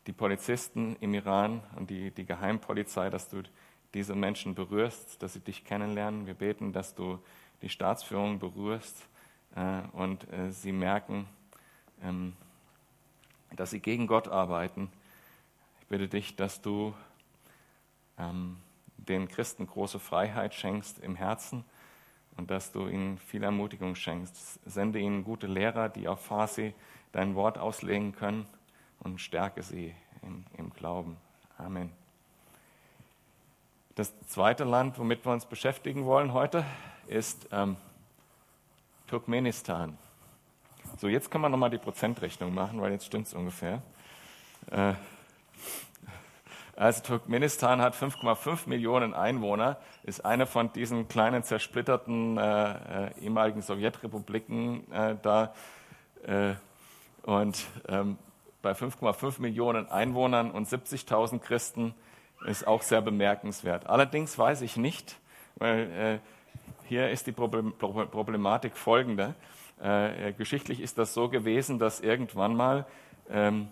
die 0.06 0.12
Polizisten 0.12 0.96
im 1.00 1.14
Iran 1.14 1.62
und 1.76 1.88
die, 1.88 2.10
die 2.10 2.26
Geheimpolizei, 2.26 3.08
dass 3.08 3.30
du 3.30 3.42
diese 3.94 4.14
Menschen 4.14 4.54
berührst, 4.54 5.22
dass 5.22 5.32
sie 5.32 5.40
dich 5.40 5.64
kennenlernen. 5.64 6.26
Wir 6.26 6.34
beten, 6.34 6.74
dass 6.74 6.94
du 6.94 7.18
die 7.62 7.68
Staatsführung 7.68 8.38
berührst 8.38 9.06
äh, 9.56 9.80
und 9.92 10.30
äh, 10.32 10.50
sie 10.50 10.72
merken, 10.72 11.26
ähm, 12.02 12.34
dass 13.56 13.70
sie 13.70 13.80
gegen 13.80 14.06
Gott 14.06 14.28
arbeiten. 14.28 14.90
Ich 15.80 15.86
bitte 15.86 16.08
dich, 16.08 16.36
dass 16.36 16.60
du 16.60 16.94
ähm, 18.18 18.58
den 18.96 19.28
Christen 19.28 19.66
große 19.66 19.98
Freiheit 19.98 20.54
schenkst 20.54 20.98
im 20.98 21.16
Herzen 21.16 21.64
und 22.36 22.50
dass 22.50 22.72
du 22.72 22.86
ihnen 22.86 23.18
viel 23.18 23.42
Ermutigung 23.42 23.94
schenkst. 23.94 24.60
Sende 24.64 24.98
ihnen 25.00 25.24
gute 25.24 25.46
Lehrer, 25.46 25.88
die 25.88 26.08
auf 26.08 26.24
Farsi 26.24 26.74
dein 27.12 27.34
Wort 27.34 27.58
auslegen 27.58 28.12
können 28.12 28.46
und 29.00 29.20
stärke 29.20 29.62
sie 29.62 29.94
im, 30.22 30.44
im 30.56 30.70
Glauben. 30.72 31.16
Amen. 31.56 31.90
Das 33.94 34.12
zweite 34.28 34.62
Land, 34.62 34.98
womit 34.98 35.26
wir 35.26 35.32
uns 35.32 35.46
beschäftigen 35.46 36.04
wollen 36.04 36.32
heute, 36.32 36.64
ist 37.08 37.48
ähm, 37.52 37.76
Turkmenistan. 39.06 39.96
So, 40.98 41.08
jetzt 41.08 41.30
können 41.30 41.42
wir 41.42 41.48
nochmal 41.48 41.70
die 41.70 41.78
Prozentrechnung 41.78 42.54
machen, 42.54 42.80
weil 42.80 42.92
jetzt 42.92 43.06
stimmt 43.06 43.26
es 43.26 43.34
ungefähr. 43.34 43.82
Äh, 44.70 44.94
also 46.76 47.02
Turkmenistan 47.02 47.80
hat 47.82 47.96
5,5 47.96 48.68
Millionen 48.68 49.12
Einwohner, 49.12 49.78
ist 50.04 50.24
eine 50.24 50.46
von 50.46 50.72
diesen 50.72 51.08
kleinen 51.08 51.42
zersplitterten 51.42 52.38
äh, 52.38 53.06
äh, 53.06 53.20
ehemaligen 53.20 53.62
Sowjetrepubliken 53.62 54.90
äh, 54.92 55.16
da. 55.20 55.54
Äh, 56.24 56.54
und 57.22 57.66
ähm, 57.88 58.16
bei 58.62 58.72
5,5 58.72 59.40
Millionen 59.40 59.90
Einwohnern 59.90 60.50
und 60.50 60.68
70.000 60.68 61.40
Christen 61.40 61.94
ist 62.46 62.66
auch 62.66 62.82
sehr 62.82 63.00
bemerkenswert. 63.00 63.86
Allerdings 63.88 64.38
weiß 64.38 64.60
ich 64.62 64.76
nicht, 64.76 65.16
weil 65.56 65.90
äh, 65.90 66.18
hier 66.88 67.10
ist 67.10 67.26
die 67.26 67.32
Problematik 67.32 68.76
folgende. 68.76 69.34
Äh, 69.80 70.32
geschichtlich 70.32 70.80
ist 70.80 70.96
das 70.96 71.12
so 71.12 71.28
gewesen, 71.28 71.78
dass 71.78 72.00
irgendwann 72.00 72.56
mal 72.56 72.86
ähm, 73.30 73.68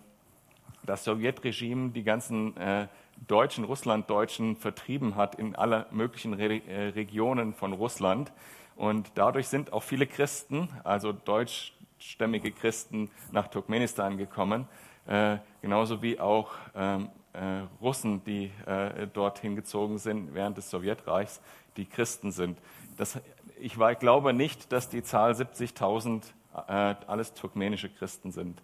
das 0.84 1.04
Sowjetregime 1.04 1.90
die 1.90 2.04
ganzen 2.04 2.56
äh, 2.58 2.86
Deutschen, 3.26 3.64
Russlanddeutschen 3.64 4.56
vertrieben 4.56 5.16
hat 5.16 5.36
in 5.36 5.56
alle 5.56 5.86
möglichen 5.90 6.34
Re 6.34 6.60
äh, 6.68 6.88
Regionen 6.88 7.54
von 7.54 7.72
Russland. 7.72 8.32
Und 8.76 9.10
dadurch 9.14 9.48
sind 9.48 9.72
auch 9.72 9.82
viele 9.82 10.06
Christen, 10.06 10.68
also 10.84 11.12
deutschstämmige 11.12 12.52
Christen, 12.52 13.10
nach 13.32 13.48
Turkmenistan 13.48 14.18
gekommen, 14.18 14.68
äh, 15.06 15.38
genauso 15.62 16.02
wie 16.02 16.20
auch 16.20 16.52
ähm, 16.74 17.08
äh, 17.32 17.62
Russen, 17.80 18.22
die 18.24 18.50
äh, 18.66 19.06
dorthin 19.06 19.56
gezogen 19.56 19.96
sind 19.96 20.34
während 20.34 20.58
des 20.58 20.68
Sowjetreichs, 20.68 21.40
die 21.78 21.86
Christen 21.86 22.32
sind. 22.32 22.58
Das, 22.96 23.18
ich 23.60 23.78
war, 23.78 23.94
glaube 23.94 24.32
nicht, 24.32 24.72
dass 24.72 24.88
die 24.88 25.02
Zahl 25.02 25.32
70.000 25.32 26.22
äh, 26.54 26.94
alles 27.06 27.34
turkmenische 27.34 27.88
Christen 27.88 28.32
sind. 28.32 28.60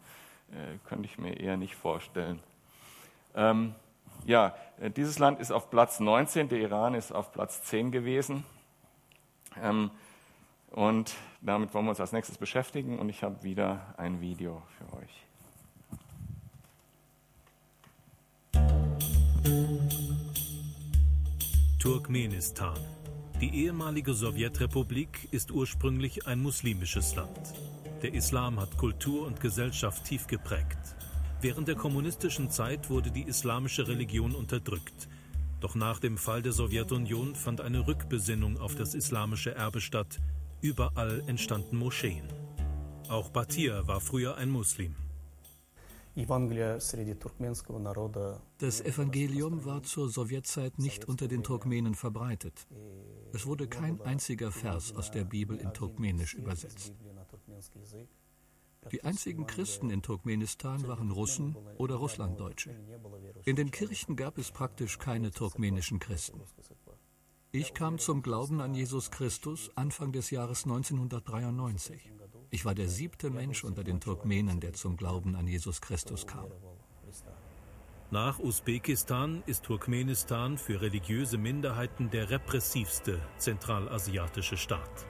Äh, 0.52 0.78
könnte 0.88 1.06
ich 1.06 1.18
mir 1.18 1.38
eher 1.38 1.56
nicht 1.56 1.74
vorstellen. 1.76 2.40
Ähm, 3.34 3.74
ja, 4.26 4.54
äh, 4.80 4.90
dieses 4.90 5.18
Land 5.18 5.40
ist 5.40 5.50
auf 5.50 5.70
Platz 5.70 6.00
19, 6.00 6.48
der 6.48 6.60
Iran 6.60 6.94
ist 6.94 7.12
auf 7.12 7.32
Platz 7.32 7.62
10 7.64 7.90
gewesen. 7.90 8.44
Ähm, 9.60 9.90
und 10.70 11.14
damit 11.40 11.74
wollen 11.74 11.84
wir 11.84 11.90
uns 11.90 12.00
als 12.00 12.12
nächstes 12.12 12.38
beschäftigen 12.38 12.98
und 12.98 13.08
ich 13.08 13.22
habe 13.22 13.42
wieder 13.42 13.94
ein 13.98 14.20
Video 14.20 14.62
für 14.78 14.96
euch. 14.96 15.26
Turkmenistan. 21.78 22.78
Die 23.42 23.64
ehemalige 23.64 24.14
Sowjetrepublik 24.14 25.26
ist 25.32 25.50
ursprünglich 25.50 26.28
ein 26.28 26.40
muslimisches 26.40 27.16
Land. 27.16 27.54
Der 28.00 28.14
Islam 28.14 28.60
hat 28.60 28.78
Kultur 28.78 29.26
und 29.26 29.40
Gesellschaft 29.40 30.04
tief 30.04 30.28
geprägt. 30.28 30.78
Während 31.40 31.66
der 31.66 31.74
kommunistischen 31.74 32.50
Zeit 32.50 32.88
wurde 32.88 33.10
die 33.10 33.24
islamische 33.24 33.88
Religion 33.88 34.36
unterdrückt. 34.36 35.08
Doch 35.58 35.74
nach 35.74 35.98
dem 35.98 36.18
Fall 36.18 36.42
der 36.42 36.52
Sowjetunion 36.52 37.34
fand 37.34 37.60
eine 37.60 37.84
Rückbesinnung 37.84 38.60
auf 38.60 38.76
das 38.76 38.94
islamische 38.94 39.52
Erbe 39.52 39.80
statt. 39.80 40.20
Überall 40.60 41.24
entstanden 41.26 41.78
Moscheen. 41.78 42.28
Auch 43.08 43.30
Batir 43.30 43.88
war 43.88 44.00
früher 44.00 44.36
ein 44.36 44.50
Muslim. 44.50 44.94
Das 48.58 48.80
Evangelium 48.82 49.64
war 49.64 49.82
zur 49.82 50.10
Sowjetzeit 50.10 50.78
nicht 50.78 51.06
unter 51.06 51.26
den 51.26 51.42
Turkmenen 51.42 51.94
verbreitet. 51.94 52.66
Es 53.32 53.46
wurde 53.46 53.66
kein 53.66 54.00
einziger 54.02 54.52
Vers 54.52 54.94
aus 54.94 55.10
der 55.10 55.24
Bibel 55.24 55.56
in 55.56 55.72
Turkmenisch 55.72 56.34
übersetzt. 56.34 56.92
Die 58.90 59.04
einzigen 59.04 59.46
Christen 59.46 59.90
in 59.90 60.02
Turkmenistan 60.02 60.86
waren 60.86 61.10
Russen 61.10 61.56
oder 61.78 61.94
Russlanddeutsche. 61.94 62.76
In 63.44 63.56
den 63.56 63.70
Kirchen 63.70 64.16
gab 64.16 64.36
es 64.36 64.50
praktisch 64.50 64.98
keine 64.98 65.30
turkmenischen 65.30 65.98
Christen. 65.98 66.42
Ich 67.52 67.74
kam 67.74 67.98
zum 67.98 68.22
Glauben 68.22 68.60
an 68.60 68.74
Jesus 68.74 69.10
Christus 69.10 69.70
Anfang 69.76 70.12
des 70.12 70.30
Jahres 70.30 70.64
1993. 70.64 72.12
Ich 72.54 72.66
war 72.66 72.74
der 72.74 72.86
siebte 72.86 73.30
Mensch 73.30 73.64
unter 73.64 73.82
den 73.82 73.98
Turkmenen, 73.98 74.60
der 74.60 74.74
zum 74.74 74.98
Glauben 74.98 75.36
an 75.36 75.46
Jesus 75.46 75.80
Christus 75.80 76.26
kam. 76.26 76.48
Nach 78.10 78.38
Usbekistan 78.38 79.42
ist 79.46 79.64
Turkmenistan 79.64 80.58
für 80.58 80.82
religiöse 80.82 81.38
Minderheiten 81.38 82.10
der 82.10 82.28
repressivste 82.28 83.22
zentralasiatische 83.38 84.58
Staat. 84.58 85.06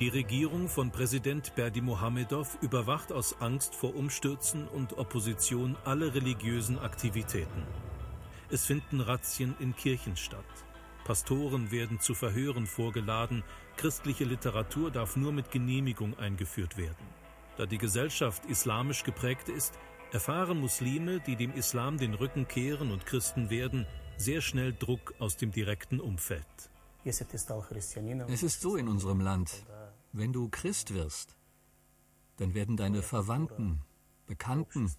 Die 0.00 0.08
Regierung 0.08 0.68
von 0.68 0.90
Präsident 0.90 1.54
Berdi 1.54 1.82
Mohamedow 1.82 2.46
überwacht 2.62 3.12
aus 3.12 3.38
Angst 3.42 3.74
vor 3.74 3.94
Umstürzen 3.94 4.66
und 4.66 4.96
Opposition 4.96 5.76
alle 5.84 6.14
religiösen 6.14 6.78
Aktivitäten. 6.78 7.62
Es 8.48 8.64
finden 8.64 9.02
Razzien 9.02 9.54
in 9.60 9.76
Kirchen 9.76 10.16
statt. 10.16 10.46
Pastoren 11.04 11.70
werden 11.72 12.00
zu 12.00 12.14
Verhören 12.14 12.66
vorgeladen, 12.66 13.42
christliche 13.80 14.24
Literatur 14.24 14.90
darf 14.90 15.16
nur 15.16 15.32
mit 15.32 15.50
Genehmigung 15.50 16.18
eingeführt 16.18 16.76
werden. 16.76 17.06
Da 17.56 17.64
die 17.64 17.78
Gesellschaft 17.78 18.44
islamisch 18.44 19.04
geprägt 19.04 19.48
ist, 19.48 19.72
erfahren 20.12 20.60
Muslime, 20.60 21.20
die 21.20 21.34
dem 21.34 21.54
Islam 21.54 21.96
den 21.96 22.12
Rücken 22.12 22.46
kehren 22.46 22.90
und 22.90 23.06
Christen 23.06 23.48
werden, 23.48 23.86
sehr 24.18 24.42
schnell 24.42 24.74
Druck 24.74 25.14
aus 25.18 25.38
dem 25.38 25.50
direkten 25.50 25.98
Umfeld. 25.98 26.70
Es 28.28 28.42
ist 28.42 28.60
so 28.60 28.76
in 28.76 28.86
unserem 28.86 29.22
Land. 29.22 29.64
Wenn 30.12 30.34
du 30.34 30.50
Christ 30.50 30.92
wirst, 30.92 31.34
dann 32.36 32.52
werden 32.52 32.76
deine 32.76 33.00
Verwandten, 33.00 33.80
Bekannten, 34.26 34.92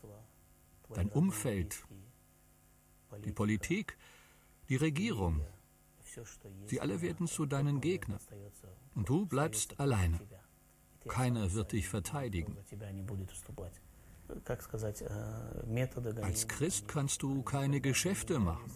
dein 0.92 1.10
Umfeld, 1.10 1.84
die 3.24 3.32
Politik, 3.32 3.96
die 4.70 4.78
Regierung, 4.78 5.46
sie 6.68 6.82
alle 6.82 7.02
werden 7.02 7.28
zu 7.28 7.46
deinen 7.46 7.82
Gegnern. 7.82 8.20
Und 8.96 9.10
du 9.10 9.26
bleibst 9.26 9.80
alleine. 9.80 10.20
Keiner 11.08 11.54
wird 11.54 11.72
dich 11.72 11.88
verteidigen. 11.88 12.58
Als 16.22 16.48
Christ 16.48 16.88
kannst 16.88 17.22
du 17.22 17.44
keine 17.44 17.82
Geschäfte 17.82 18.40
machen, 18.40 18.72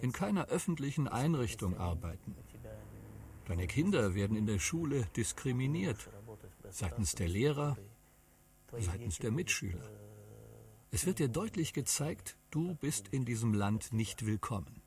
in 0.00 0.12
keiner 0.12 0.48
öffentlichen 0.48 1.06
Einrichtung 1.06 1.76
arbeiten. 1.76 2.34
Deine 3.46 3.66
Kinder 3.66 4.14
werden 4.14 4.36
in 4.36 4.46
der 4.46 4.58
Schule 4.58 5.06
diskriminiert, 5.16 6.08
seitens 6.70 7.14
der 7.14 7.28
Lehrer, 7.28 7.76
seitens 8.78 9.18
der 9.18 9.30
Mitschüler. 9.30 9.90
Es 10.92 11.06
wird 11.06 11.18
dir 11.18 11.28
deutlich 11.28 11.72
gezeigt, 11.72 12.36
du 12.50 12.74
bist 12.74 13.08
in 13.08 13.24
diesem 13.24 13.54
Land 13.54 13.92
nicht 13.92 14.26
willkommen. 14.26 14.79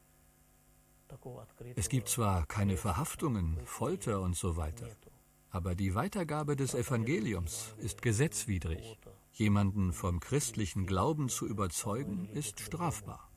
Es 1.76 1.90
gibt 1.90 2.10
zwar 2.10 2.46
keine 2.46 2.78
Verhaftungen, 2.78 3.60
Folter 3.66 4.22
und 4.22 4.36
so 4.36 4.58
weiter, 4.58 4.88
aber 5.50 5.76
die 5.76 5.96
Weitergabe 5.96 6.56
des 6.56 6.74
Evangeliums 6.74 7.76
ist 7.78 8.02
gesetzwidrig. 8.02 8.98
Jemanden 9.34 9.94
vom 9.94 10.20
christlichen 10.20 10.86
Glauben 10.86 11.30
zu 11.30 11.48
überzeugen, 11.48 12.30
ist 12.30 12.60
strafbar. 12.60 13.30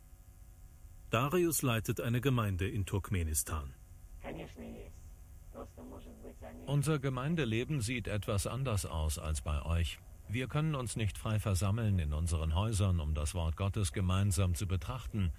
Darius 1.10 1.62
leitet 1.62 2.00
eine 2.00 2.20
Gemeinde 2.20 2.68
in 2.68 2.84
Turkmenistan. 2.84 3.74
Unser 6.66 6.98
Gemeindeleben 6.98 7.80
sieht 7.80 8.08
etwas 8.08 8.46
anders 8.46 8.84
aus 8.86 9.18
als 9.18 9.40
bei 9.40 9.62
euch. 9.62 9.98
Wir 10.28 10.48
können 10.48 10.74
uns 10.74 10.96
nicht 10.96 11.16
frei 11.16 11.38
versammeln 11.38 11.98
in 11.98 12.12
unseren 12.12 12.54
Häusern, 12.54 12.98
um 12.98 13.14
das 13.14 13.34
Wort 13.34 13.56
Gottes 13.56 13.92
gemeinsam 13.92 14.54
zu 14.54 14.66
betrachten. 14.66 15.32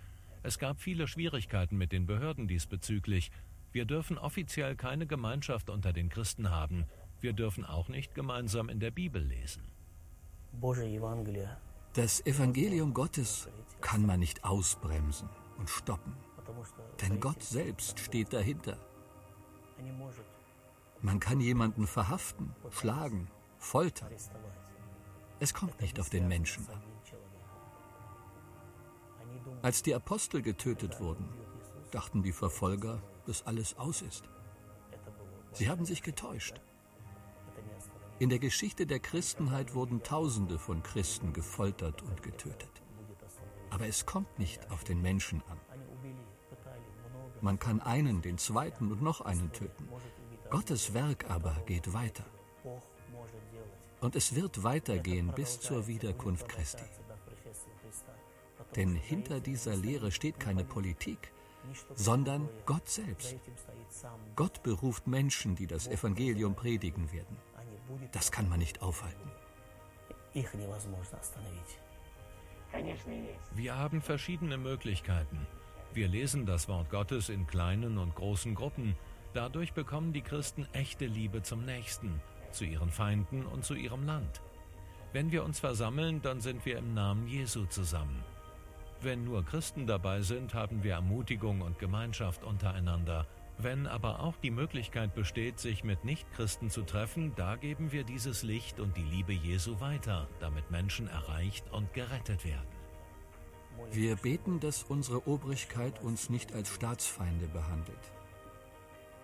Es 0.48 0.60
gab 0.60 0.80
viele 0.80 1.10
Schwierigkeiten 1.10 1.78
mit 1.78 1.92
den 1.92 2.06
Behörden 2.06 2.48
diesbezüglich. 2.48 3.32
Wir 3.74 3.84
dürfen 3.84 4.18
offiziell 4.18 4.78
keine 4.78 5.06
Gemeinschaft 5.06 5.70
unter 5.70 5.92
den 5.92 6.08
Christen 6.08 6.52
haben. 6.52 6.86
Wir 7.20 7.34
dürfen 7.34 7.66
auch 7.66 7.90
nicht 7.90 8.16
gemeinsam 8.16 8.70
in 8.70 8.80
der 8.80 8.92
Bibel 8.92 9.22
lesen. 9.22 9.62
Das 11.96 12.26
Evangelium 12.26 12.94
Gottes 12.94 13.50
kann 13.82 14.06
man 14.06 14.22
nicht 14.22 14.46
ausbremsen 14.46 15.28
und 15.58 15.70
stoppen, 15.70 16.16
denn 17.02 17.20
Gott 17.20 17.44
selbst 17.44 18.00
steht 18.00 18.32
dahinter. 18.32 18.80
Man 21.02 21.20
kann 21.20 21.42
jemanden 21.42 21.86
verhaften, 21.88 22.56
schlagen, 22.72 23.28
foltern. 23.58 24.14
Es 25.42 25.54
kommt 25.54 25.82
nicht 25.82 26.00
auf 26.00 26.10
den 26.10 26.30
Menschen 26.30 26.66
an. 26.70 26.97
Als 29.62 29.84
die 29.84 29.94
Apostel 29.94 30.42
getötet 30.42 31.00
wurden, 31.00 31.28
dachten 31.92 32.24
die 32.24 32.32
Verfolger, 32.32 33.02
dass 33.26 33.46
alles 33.46 33.78
aus 33.78 34.02
ist. 34.02 34.24
Sie 35.52 35.70
haben 35.70 35.86
sich 35.86 36.04
getäuscht. 36.04 36.62
In 38.20 38.30
der 38.30 38.40
Geschichte 38.40 38.88
der 38.88 39.00
Christenheit 39.00 39.76
wurden 39.76 40.02
Tausende 40.02 40.58
von 40.58 40.82
Christen 40.82 41.34
gefoltert 41.34 42.02
und 42.02 42.24
getötet. 42.24 42.82
Aber 43.70 43.88
es 43.88 44.06
kommt 44.06 44.40
nicht 44.40 44.72
auf 44.72 44.84
den 44.84 45.02
Menschen 45.02 45.44
an. 45.50 45.60
Man 47.42 47.60
kann 47.60 47.80
einen, 47.82 48.22
den 48.22 48.38
zweiten 48.38 48.92
und 48.92 49.02
noch 49.02 49.22
einen 49.22 49.52
töten. 49.52 49.88
Gottes 50.50 50.94
Werk 50.94 51.30
aber 51.30 51.56
geht 51.66 51.94
weiter. 51.94 52.26
Und 54.02 54.16
es 54.16 54.36
wird 54.36 54.64
weitergehen 54.64 55.32
bis 55.36 55.60
zur 55.60 55.88
Wiederkunft 55.88 56.48
Christi. 56.48 56.84
Denn 58.78 58.96
hinter 58.96 59.40
dieser 59.40 59.76
Lehre 59.76 60.12
steht 60.12 60.40
keine 60.40 60.64
Politik, 60.64 61.34
sondern 61.96 62.48
Gott 62.66 62.88
selbst. 62.88 63.36
Gott 64.36 64.62
beruft 64.62 65.08
Menschen, 65.08 65.56
die 65.56 65.66
das 65.66 65.88
Evangelium 65.88 66.56
predigen 66.56 67.12
werden. 67.12 67.38
Das 68.12 68.32
kann 68.32 68.48
man 68.48 68.60
nicht 68.60 68.84
aufhalten. 68.84 69.32
Wir 73.56 73.76
haben 73.76 74.02
verschiedene 74.02 74.58
Möglichkeiten. 74.58 75.48
Wir 75.94 76.08
lesen 76.08 76.46
das 76.46 76.68
Wort 76.68 76.92
Gottes 76.92 77.30
in 77.30 77.48
kleinen 77.48 77.98
und 77.98 78.14
großen 78.14 78.54
Gruppen. 78.54 78.96
Dadurch 79.34 79.74
bekommen 79.74 80.14
die 80.14 80.22
Christen 80.22 80.68
echte 80.74 81.08
Liebe 81.08 81.42
zum 81.42 81.66
Nächsten, 81.66 82.22
zu 82.52 82.66
ihren 82.66 82.92
Feinden 82.92 83.48
und 83.48 83.66
zu 83.66 83.74
ihrem 83.74 84.06
Land. 84.06 84.42
Wenn 85.14 85.32
wir 85.32 85.44
uns 85.44 85.60
versammeln, 85.60 86.22
dann 86.22 86.42
sind 86.42 86.64
wir 86.66 86.78
im 86.78 86.94
Namen 86.94 87.28
Jesu 87.28 87.66
zusammen. 87.66 88.24
Wenn 89.02 89.26
nur 89.26 89.46
Christen 89.46 89.86
dabei 89.86 90.22
sind, 90.22 90.54
haben 90.54 90.84
wir 90.84 90.94
Ermutigung 90.94 91.62
und 91.62 91.78
Gemeinschaft 91.78 92.44
untereinander. 92.44 93.28
Wenn 93.60 93.88
aber 93.88 94.20
auch 94.20 94.38
die 94.38 94.52
Möglichkeit 94.52 95.14
besteht, 95.16 95.60
sich 95.60 95.84
mit 95.84 96.04
Nichtchristen 96.04 96.70
zu 96.70 96.84
treffen, 96.84 97.34
da 97.36 97.56
geben 97.56 97.92
wir 97.92 98.04
dieses 98.04 98.44
Licht 98.44 98.80
und 98.80 98.98
die 98.98 99.04
Liebe 99.04 99.34
Jesu 99.34 99.80
weiter, 99.80 100.28
damit 100.40 100.70
Menschen 100.72 101.08
erreicht 101.08 101.72
und 101.72 101.94
gerettet 101.94 102.46
werden. 102.46 102.68
Wir 103.92 104.16
beten, 104.16 104.60
dass 104.60 104.84
unsere 104.84 105.28
Obrigkeit 105.28 106.02
uns 106.02 106.30
nicht 106.30 106.54
als 106.54 106.74
Staatsfeinde 106.74 107.48
behandelt, 107.48 108.12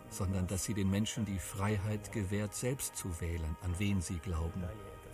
sondern 0.10 0.48
dass 0.48 0.64
sie 0.64 0.74
den 0.74 0.90
Menschen 0.90 1.26
die 1.26 1.40
Freiheit 1.40 2.12
gewährt, 2.12 2.54
selbst 2.54 2.96
zu 2.96 3.20
wählen, 3.22 3.56
an 3.64 3.74
wen 3.80 4.02
sie 4.02 4.20
glauben 4.20 4.64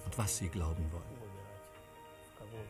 und 0.06 0.18
was 0.18 0.38
sie 0.38 0.50
glauben 0.50 0.92
wollen 0.92 1.29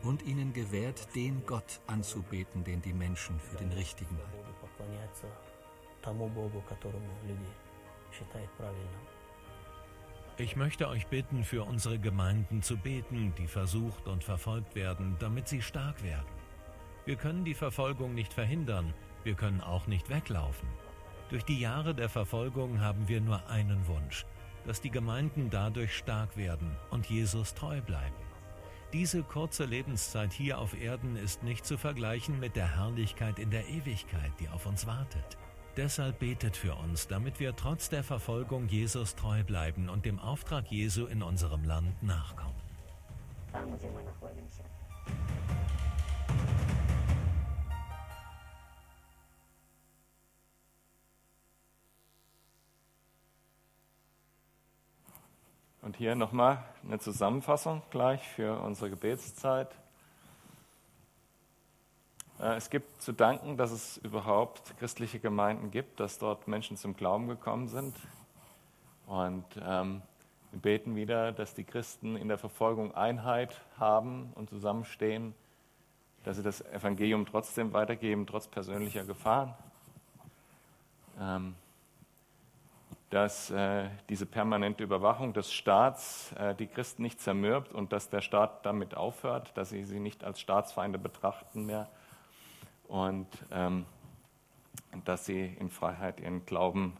und 0.02 0.22
ihnen 0.22 0.52
gewährt, 0.52 1.14
den 1.14 1.44
Gott 1.46 1.80
anzubeten, 1.86 2.64
den 2.64 2.82
die 2.82 2.92
Menschen 2.92 3.38
für 3.38 3.56
den 3.56 3.72
richtigen 3.72 4.16
halten. 4.18 4.50
Ich 10.38 10.56
möchte 10.56 10.88
euch 10.88 11.06
bitten, 11.06 11.44
für 11.44 11.64
unsere 11.64 11.98
Gemeinden 11.98 12.62
zu 12.62 12.78
beten, 12.78 13.34
die 13.36 13.46
versucht 13.46 14.08
und 14.08 14.24
verfolgt 14.24 14.74
werden, 14.74 15.16
damit 15.18 15.48
sie 15.48 15.60
stark 15.60 16.02
werden. 16.02 16.40
Wir 17.04 17.16
können 17.16 17.44
die 17.44 17.54
Verfolgung 17.54 18.14
nicht 18.14 18.32
verhindern, 18.32 18.94
wir 19.22 19.34
können 19.34 19.60
auch 19.60 19.86
nicht 19.86 20.08
weglaufen. 20.08 20.68
Durch 21.28 21.44
die 21.44 21.60
Jahre 21.60 21.94
der 21.94 22.08
Verfolgung 22.08 22.80
haben 22.80 23.06
wir 23.06 23.20
nur 23.20 23.46
einen 23.48 23.86
Wunsch, 23.86 24.24
dass 24.66 24.80
die 24.80 24.90
Gemeinden 24.90 25.50
dadurch 25.50 25.94
stark 25.94 26.36
werden 26.36 26.74
und 26.90 27.06
Jesus 27.06 27.54
treu 27.54 27.80
bleiben. 27.82 28.29
Diese 28.92 29.22
kurze 29.22 29.66
Lebenszeit 29.66 30.32
hier 30.32 30.58
auf 30.58 30.80
Erden 30.80 31.14
ist 31.14 31.44
nicht 31.44 31.64
zu 31.64 31.78
vergleichen 31.78 32.40
mit 32.40 32.56
der 32.56 32.76
Herrlichkeit 32.76 33.38
in 33.38 33.50
der 33.50 33.68
Ewigkeit, 33.68 34.32
die 34.40 34.48
auf 34.48 34.66
uns 34.66 34.84
wartet. 34.84 35.38
Deshalb 35.76 36.18
betet 36.18 36.56
für 36.56 36.74
uns, 36.74 37.06
damit 37.06 37.38
wir 37.38 37.54
trotz 37.54 37.88
der 37.88 38.02
Verfolgung 38.02 38.66
Jesus 38.66 39.14
treu 39.14 39.44
bleiben 39.44 39.88
und 39.88 40.04
dem 40.04 40.18
Auftrag 40.18 40.72
Jesu 40.72 41.06
in 41.06 41.22
unserem 41.22 41.62
Land 41.62 42.02
nachkommen. 42.02 42.60
Und 55.82 55.96
hier 55.96 56.14
nochmal 56.14 56.62
eine 56.84 56.98
Zusammenfassung 56.98 57.80
gleich 57.90 58.28
für 58.28 58.60
unsere 58.60 58.90
Gebetszeit. 58.90 59.70
Äh, 62.38 62.56
es 62.56 62.68
gibt 62.68 63.00
zu 63.00 63.12
danken, 63.12 63.56
dass 63.56 63.70
es 63.70 63.96
überhaupt 63.98 64.76
christliche 64.78 65.20
Gemeinden 65.20 65.70
gibt, 65.70 65.98
dass 65.98 66.18
dort 66.18 66.48
Menschen 66.48 66.76
zum 66.76 66.96
Glauben 66.96 67.28
gekommen 67.28 67.68
sind. 67.68 67.96
Und 69.06 69.44
ähm, 69.62 70.02
wir 70.50 70.60
beten 70.60 70.96
wieder, 70.96 71.32
dass 71.32 71.54
die 71.54 71.64
Christen 71.64 72.16
in 72.16 72.28
der 72.28 72.36
Verfolgung 72.36 72.94
Einheit 72.94 73.58
haben 73.78 74.32
und 74.34 74.50
zusammenstehen, 74.50 75.34
dass 76.24 76.36
sie 76.36 76.42
das 76.42 76.60
Evangelium 76.60 77.24
trotzdem 77.24 77.72
weitergeben, 77.72 78.26
trotz 78.26 78.48
persönlicher 78.48 79.04
Gefahren. 79.04 79.54
Ähm, 81.18 81.54
dass 83.10 83.50
äh, 83.50 83.88
diese 84.08 84.24
permanente 84.24 84.84
Überwachung 84.84 85.32
des 85.32 85.52
Staats 85.52 86.32
äh, 86.38 86.54
die 86.54 86.68
Christen 86.68 87.02
nicht 87.02 87.20
zermürbt 87.20 87.72
und 87.72 87.92
dass 87.92 88.08
der 88.08 88.20
Staat 88.20 88.64
damit 88.64 88.96
aufhört, 88.96 89.50
dass 89.56 89.70
sie 89.70 89.82
sie 89.84 89.98
nicht 89.98 90.22
als 90.22 90.40
Staatsfeinde 90.40 90.98
betrachten 90.98 91.66
mehr 91.66 91.88
und 92.86 93.26
ähm, 93.50 93.84
dass 95.04 95.26
sie 95.26 95.44
in 95.44 95.70
Freiheit 95.70 96.20
ihren 96.20 96.46
Glauben 96.46 96.96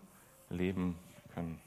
leben 0.48 0.98
können. 1.32 1.60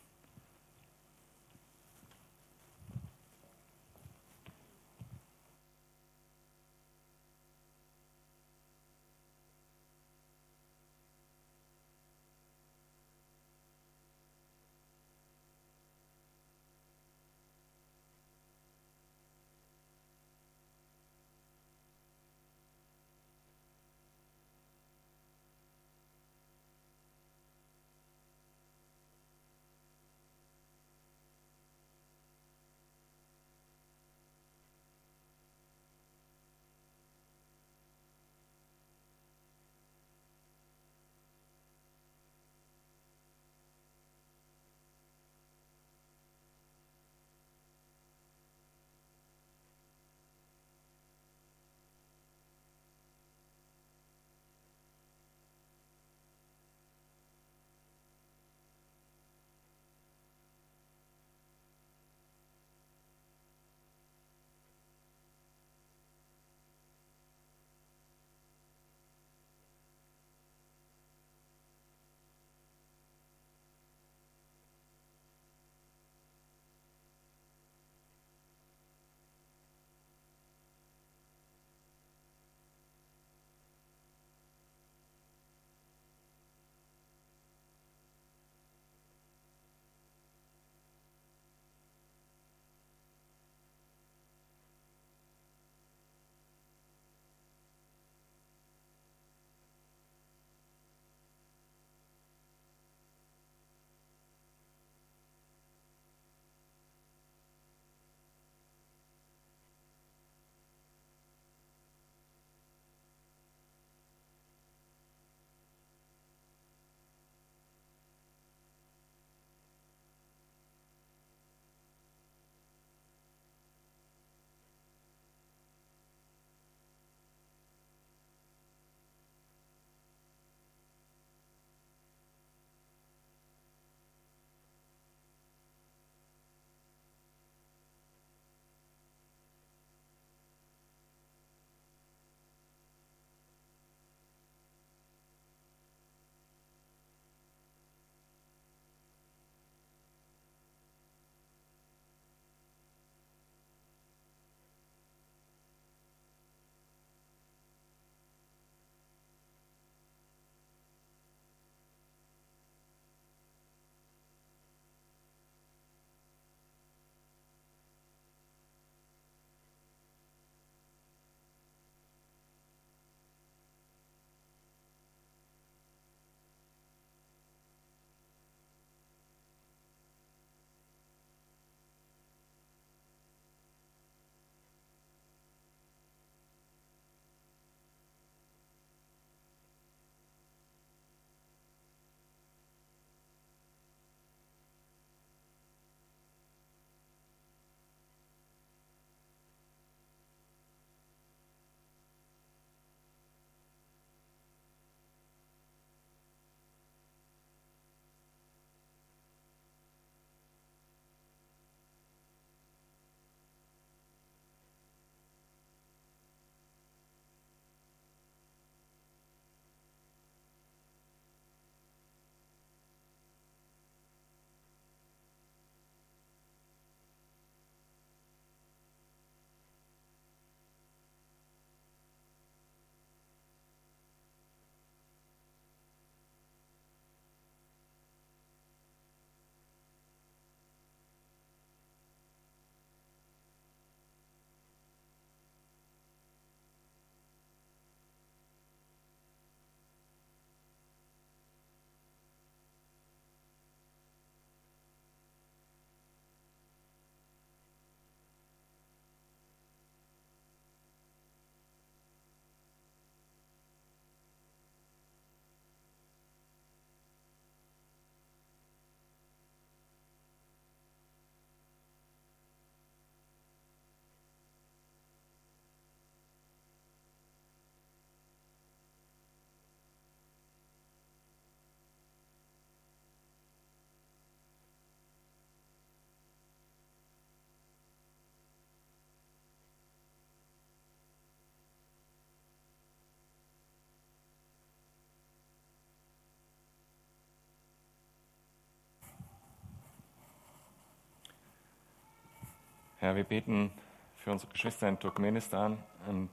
Herr, 303.04 303.18
wir 303.18 303.26
beten 303.26 303.70
für 304.16 304.32
unsere 304.32 304.50
Geschwister 304.54 304.88
in 304.88 304.98
Turkmenistan 304.98 305.78
und 306.08 306.30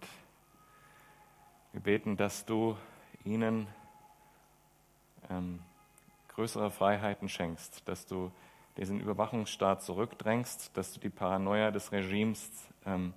wir 1.72 1.80
beten, 1.80 2.16
dass 2.16 2.44
du 2.44 2.76
ihnen 3.24 3.66
ähm, 5.28 5.58
größere 6.28 6.70
Freiheiten 6.70 7.28
schenkst, 7.28 7.88
dass 7.88 8.06
du 8.06 8.30
diesen 8.76 9.00
Überwachungsstaat 9.00 9.82
zurückdrängst, 9.82 10.70
dass 10.76 10.92
du 10.92 11.00
die 11.00 11.10
Paranoia 11.10 11.72
des 11.72 11.90
Regimes, 11.90 12.48
ähm, 12.86 13.14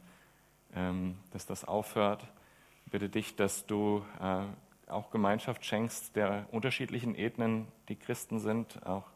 ähm, 0.76 1.20
dass 1.30 1.46
das 1.46 1.64
aufhört. 1.64 2.28
Ich 2.88 2.92
bitte 2.92 3.08
dich, 3.08 3.36
dass 3.36 3.68
du 3.68 4.04
äh, 4.20 4.92
auch 4.92 5.12
Gemeinschaft 5.12 5.64
schenkst 5.64 6.16
der 6.16 6.48
unterschiedlichen 6.52 7.14
Ethnen, 7.14 7.68
die 7.88 7.98
Christen 7.98 8.40
sind, 8.40 8.84
auch 8.84 9.13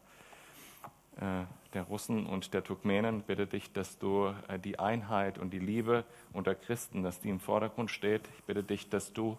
der 1.74 1.82
Russen 1.82 2.26
und 2.26 2.54
der 2.54 2.64
Turkmenen. 2.64 3.22
Bitte 3.22 3.46
dich, 3.46 3.72
dass 3.72 3.98
du 3.98 4.34
äh, 4.48 4.58
die 4.58 4.78
Einheit 4.78 5.38
und 5.38 5.50
die 5.50 5.58
Liebe 5.58 6.04
unter 6.32 6.54
Christen, 6.54 7.02
dass 7.02 7.20
die 7.20 7.28
im 7.28 7.40
Vordergrund 7.40 7.90
steht. 7.90 8.28
Ich 8.38 8.44
bitte 8.44 8.62
dich, 8.62 8.88
dass 8.88 9.12
du 9.12 9.36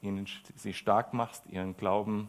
ihnen, 0.00 0.26
sie 0.56 0.74
stark 0.74 1.14
machst, 1.14 1.46
ihren 1.48 1.76
Glauben 1.76 2.28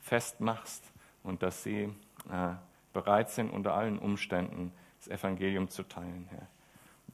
festmachst 0.00 0.84
und 1.22 1.42
dass 1.42 1.62
sie 1.62 1.92
äh, 2.30 2.54
bereit 2.92 3.30
sind, 3.30 3.50
unter 3.50 3.74
allen 3.74 3.98
Umständen 3.98 4.72
das 4.98 5.08
Evangelium 5.08 5.68
zu 5.68 5.82
teilen, 5.84 6.26
Herr. 6.30 6.46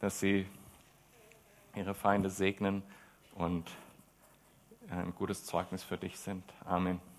Dass 0.00 0.20
sie 0.20 0.46
ihre 1.76 1.94
Feinde 1.94 2.30
segnen 2.30 2.82
und 3.34 3.70
ein 4.90 5.14
gutes 5.14 5.44
Zeugnis 5.44 5.82
für 5.82 5.96
dich 5.96 6.18
sind. 6.18 6.44
Amen. 6.64 7.13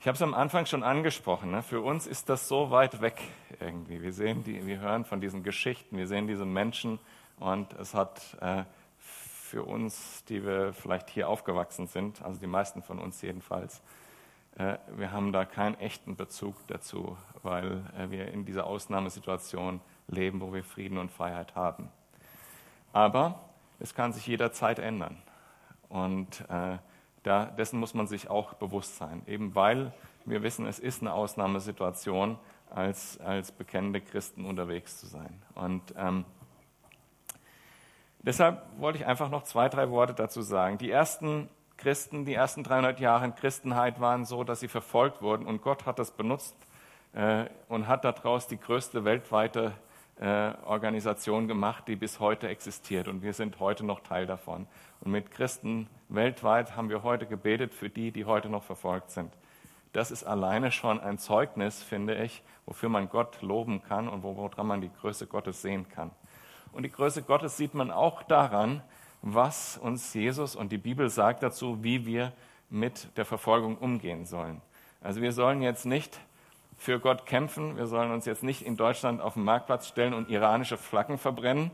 Ich 0.00 0.06
habe 0.06 0.16
es 0.16 0.22
am 0.22 0.32
Anfang 0.32 0.64
schon 0.64 0.82
angesprochen. 0.82 1.50
Ne? 1.50 1.62
Für 1.62 1.82
uns 1.82 2.06
ist 2.06 2.30
das 2.30 2.48
so 2.48 2.70
weit 2.70 3.02
weg 3.02 3.20
irgendwie. 3.60 4.00
Wir 4.00 4.14
sehen 4.14 4.42
die, 4.44 4.66
wir 4.66 4.80
hören 4.80 5.04
von 5.04 5.20
diesen 5.20 5.42
Geschichten, 5.42 5.98
wir 5.98 6.06
sehen 6.06 6.26
diese 6.26 6.46
Menschen 6.46 6.98
und 7.38 7.74
es 7.74 7.92
hat 7.92 8.34
äh, 8.40 8.64
für 8.98 9.62
uns, 9.62 10.24
die 10.24 10.42
wir 10.42 10.72
vielleicht 10.72 11.10
hier 11.10 11.28
aufgewachsen 11.28 11.86
sind, 11.86 12.22
also 12.22 12.40
die 12.40 12.46
meisten 12.46 12.82
von 12.82 12.98
uns 12.98 13.20
jedenfalls, 13.20 13.82
äh, 14.56 14.78
wir 14.96 15.12
haben 15.12 15.32
da 15.32 15.44
keinen 15.44 15.78
echten 15.78 16.16
Bezug 16.16 16.56
dazu, 16.68 17.18
weil 17.42 17.82
äh, 17.98 18.10
wir 18.10 18.28
in 18.28 18.46
dieser 18.46 18.64
Ausnahmesituation 18.64 19.82
leben, 20.08 20.40
wo 20.40 20.54
wir 20.54 20.64
Frieden 20.64 20.96
und 20.96 21.12
Freiheit 21.12 21.54
haben. 21.54 21.90
Aber 22.94 23.38
es 23.78 23.94
kann 23.94 24.14
sich 24.14 24.26
jederzeit 24.26 24.78
ändern. 24.78 25.20
Und 25.90 26.40
äh, 26.48 26.78
da, 27.22 27.46
dessen 27.46 27.78
muss 27.78 27.94
man 27.94 28.06
sich 28.06 28.30
auch 28.30 28.54
bewusst 28.54 28.96
sein, 28.96 29.22
eben 29.26 29.54
weil 29.54 29.92
wir 30.24 30.42
wissen, 30.42 30.66
es 30.66 30.78
ist 30.78 31.02
eine 31.02 31.12
Ausnahmesituation, 31.12 32.38
als, 32.70 33.18
als 33.20 33.52
bekennende 33.52 34.00
Christen 34.00 34.44
unterwegs 34.44 34.98
zu 35.00 35.06
sein. 35.06 35.42
Und 35.54 35.82
ähm, 35.96 36.24
deshalb 38.20 38.62
wollte 38.78 38.98
ich 38.98 39.06
einfach 39.06 39.28
noch 39.28 39.42
zwei, 39.42 39.68
drei 39.68 39.90
Worte 39.90 40.14
dazu 40.14 40.42
sagen. 40.42 40.78
Die 40.78 40.90
ersten 40.90 41.48
Christen, 41.76 42.24
die 42.24 42.34
ersten 42.34 42.62
300 42.62 43.00
Jahre 43.00 43.24
in 43.24 43.34
Christenheit 43.34 44.00
waren 44.00 44.24
so, 44.24 44.44
dass 44.44 44.60
sie 44.60 44.68
verfolgt 44.68 45.22
wurden 45.22 45.46
und 45.46 45.62
Gott 45.62 45.86
hat 45.86 45.98
das 45.98 46.10
benutzt 46.10 46.54
äh, 47.14 47.46
und 47.68 47.88
hat 47.88 48.04
daraus 48.04 48.46
die 48.46 48.58
größte 48.58 49.04
weltweite 49.04 49.72
äh, 50.20 50.52
Organisation 50.64 51.48
gemacht, 51.48 51.88
die 51.88 51.96
bis 51.96 52.20
heute 52.20 52.48
existiert 52.48 53.08
und 53.08 53.22
wir 53.22 53.32
sind 53.32 53.58
heute 53.58 53.84
noch 53.86 54.00
Teil 54.00 54.26
davon. 54.26 54.66
Und 55.00 55.12
mit 55.12 55.30
Christen 55.30 55.88
weltweit 56.10 56.76
haben 56.76 56.90
wir 56.90 57.02
heute 57.02 57.24
gebetet 57.26 57.72
für 57.72 57.88
die, 57.88 58.12
die 58.12 58.26
heute 58.26 58.50
noch 58.50 58.62
verfolgt 58.62 59.10
sind. 59.10 59.32
Das 59.92 60.10
ist 60.10 60.24
alleine 60.24 60.72
schon 60.72 61.00
ein 61.00 61.18
Zeugnis, 61.18 61.82
finde 61.82 62.22
ich, 62.22 62.42
wofür 62.66 62.90
man 62.90 63.08
Gott 63.08 63.40
loben 63.40 63.82
kann 63.82 64.08
und 64.08 64.22
woran 64.22 64.66
man 64.66 64.82
die 64.82 64.92
Größe 65.00 65.26
Gottes 65.26 65.62
sehen 65.62 65.88
kann. 65.88 66.10
Und 66.72 66.82
die 66.82 66.92
Größe 66.92 67.22
Gottes 67.22 67.56
sieht 67.56 67.74
man 67.74 67.90
auch 67.90 68.22
daran, 68.22 68.82
was 69.22 69.78
uns 69.78 70.12
Jesus 70.14 70.54
und 70.54 70.70
die 70.70 70.78
Bibel 70.78 71.08
sagt 71.08 71.42
dazu, 71.42 71.82
wie 71.82 72.04
wir 72.04 72.32
mit 72.68 73.16
der 73.16 73.24
Verfolgung 73.24 73.78
umgehen 73.78 74.26
sollen. 74.26 74.60
Also 75.00 75.22
wir 75.22 75.32
sollen 75.32 75.62
jetzt 75.62 75.86
nicht 75.86 76.20
für 76.80 76.98
Gott 76.98 77.26
kämpfen, 77.26 77.76
wir 77.76 77.86
sollen 77.86 78.10
uns 78.10 78.24
jetzt 78.24 78.42
nicht 78.42 78.62
in 78.62 78.74
Deutschland 78.74 79.20
auf 79.20 79.34
den 79.34 79.44
Marktplatz 79.44 79.86
stellen 79.86 80.14
und 80.14 80.30
iranische 80.30 80.78
Flaggen 80.78 81.18
verbrennen 81.18 81.70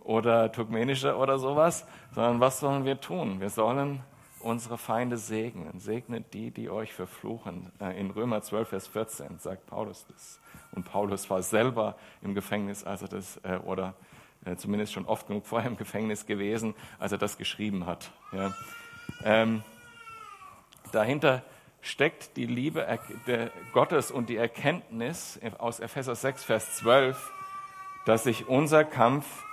oder 0.00 0.50
turkmenische 0.50 1.16
oder 1.16 1.38
sowas, 1.38 1.86
sondern 2.10 2.40
was 2.40 2.58
sollen 2.58 2.84
wir 2.84 3.00
tun? 3.00 3.40
Wir 3.40 3.48
sollen 3.48 4.02
unsere 4.40 4.76
Feinde 4.76 5.18
segnen. 5.18 5.78
Segnet 5.78 6.34
die, 6.34 6.50
die 6.50 6.68
euch 6.68 6.92
verfluchen. 6.92 7.70
Äh, 7.80 8.00
in 8.00 8.10
Römer 8.10 8.42
12, 8.42 8.68
Vers 8.68 8.88
14 8.88 9.38
sagt 9.38 9.66
Paulus 9.66 10.04
das. 10.08 10.40
Und 10.72 10.84
Paulus 10.84 11.30
war 11.30 11.42
selber 11.44 11.94
im 12.20 12.34
Gefängnis, 12.34 12.82
als 12.82 13.02
er 13.02 13.08
das, 13.08 13.36
äh, 13.44 13.58
oder 13.64 13.94
äh, 14.44 14.56
zumindest 14.56 14.94
schon 14.94 15.06
oft 15.06 15.28
genug 15.28 15.46
vorher 15.46 15.70
im 15.70 15.76
Gefängnis 15.76 16.26
gewesen, 16.26 16.74
als 16.98 17.12
er 17.12 17.18
das 17.18 17.38
geschrieben 17.38 17.86
hat. 17.86 18.10
Ja. 18.32 18.52
Ähm, 19.24 19.62
dahinter 20.90 21.44
steckt 21.82 22.36
die 22.36 22.46
Liebe 22.46 22.86
Gottes 23.72 24.10
und 24.10 24.28
die 24.28 24.36
Erkenntnis 24.36 25.40
aus 25.58 25.80
Epheser 25.80 26.14
6, 26.14 26.44
Vers 26.44 26.76
12, 26.76 27.32
dass 28.06 28.24
sich 28.24 28.48
unser 28.48 28.84
Kampf 28.84 29.44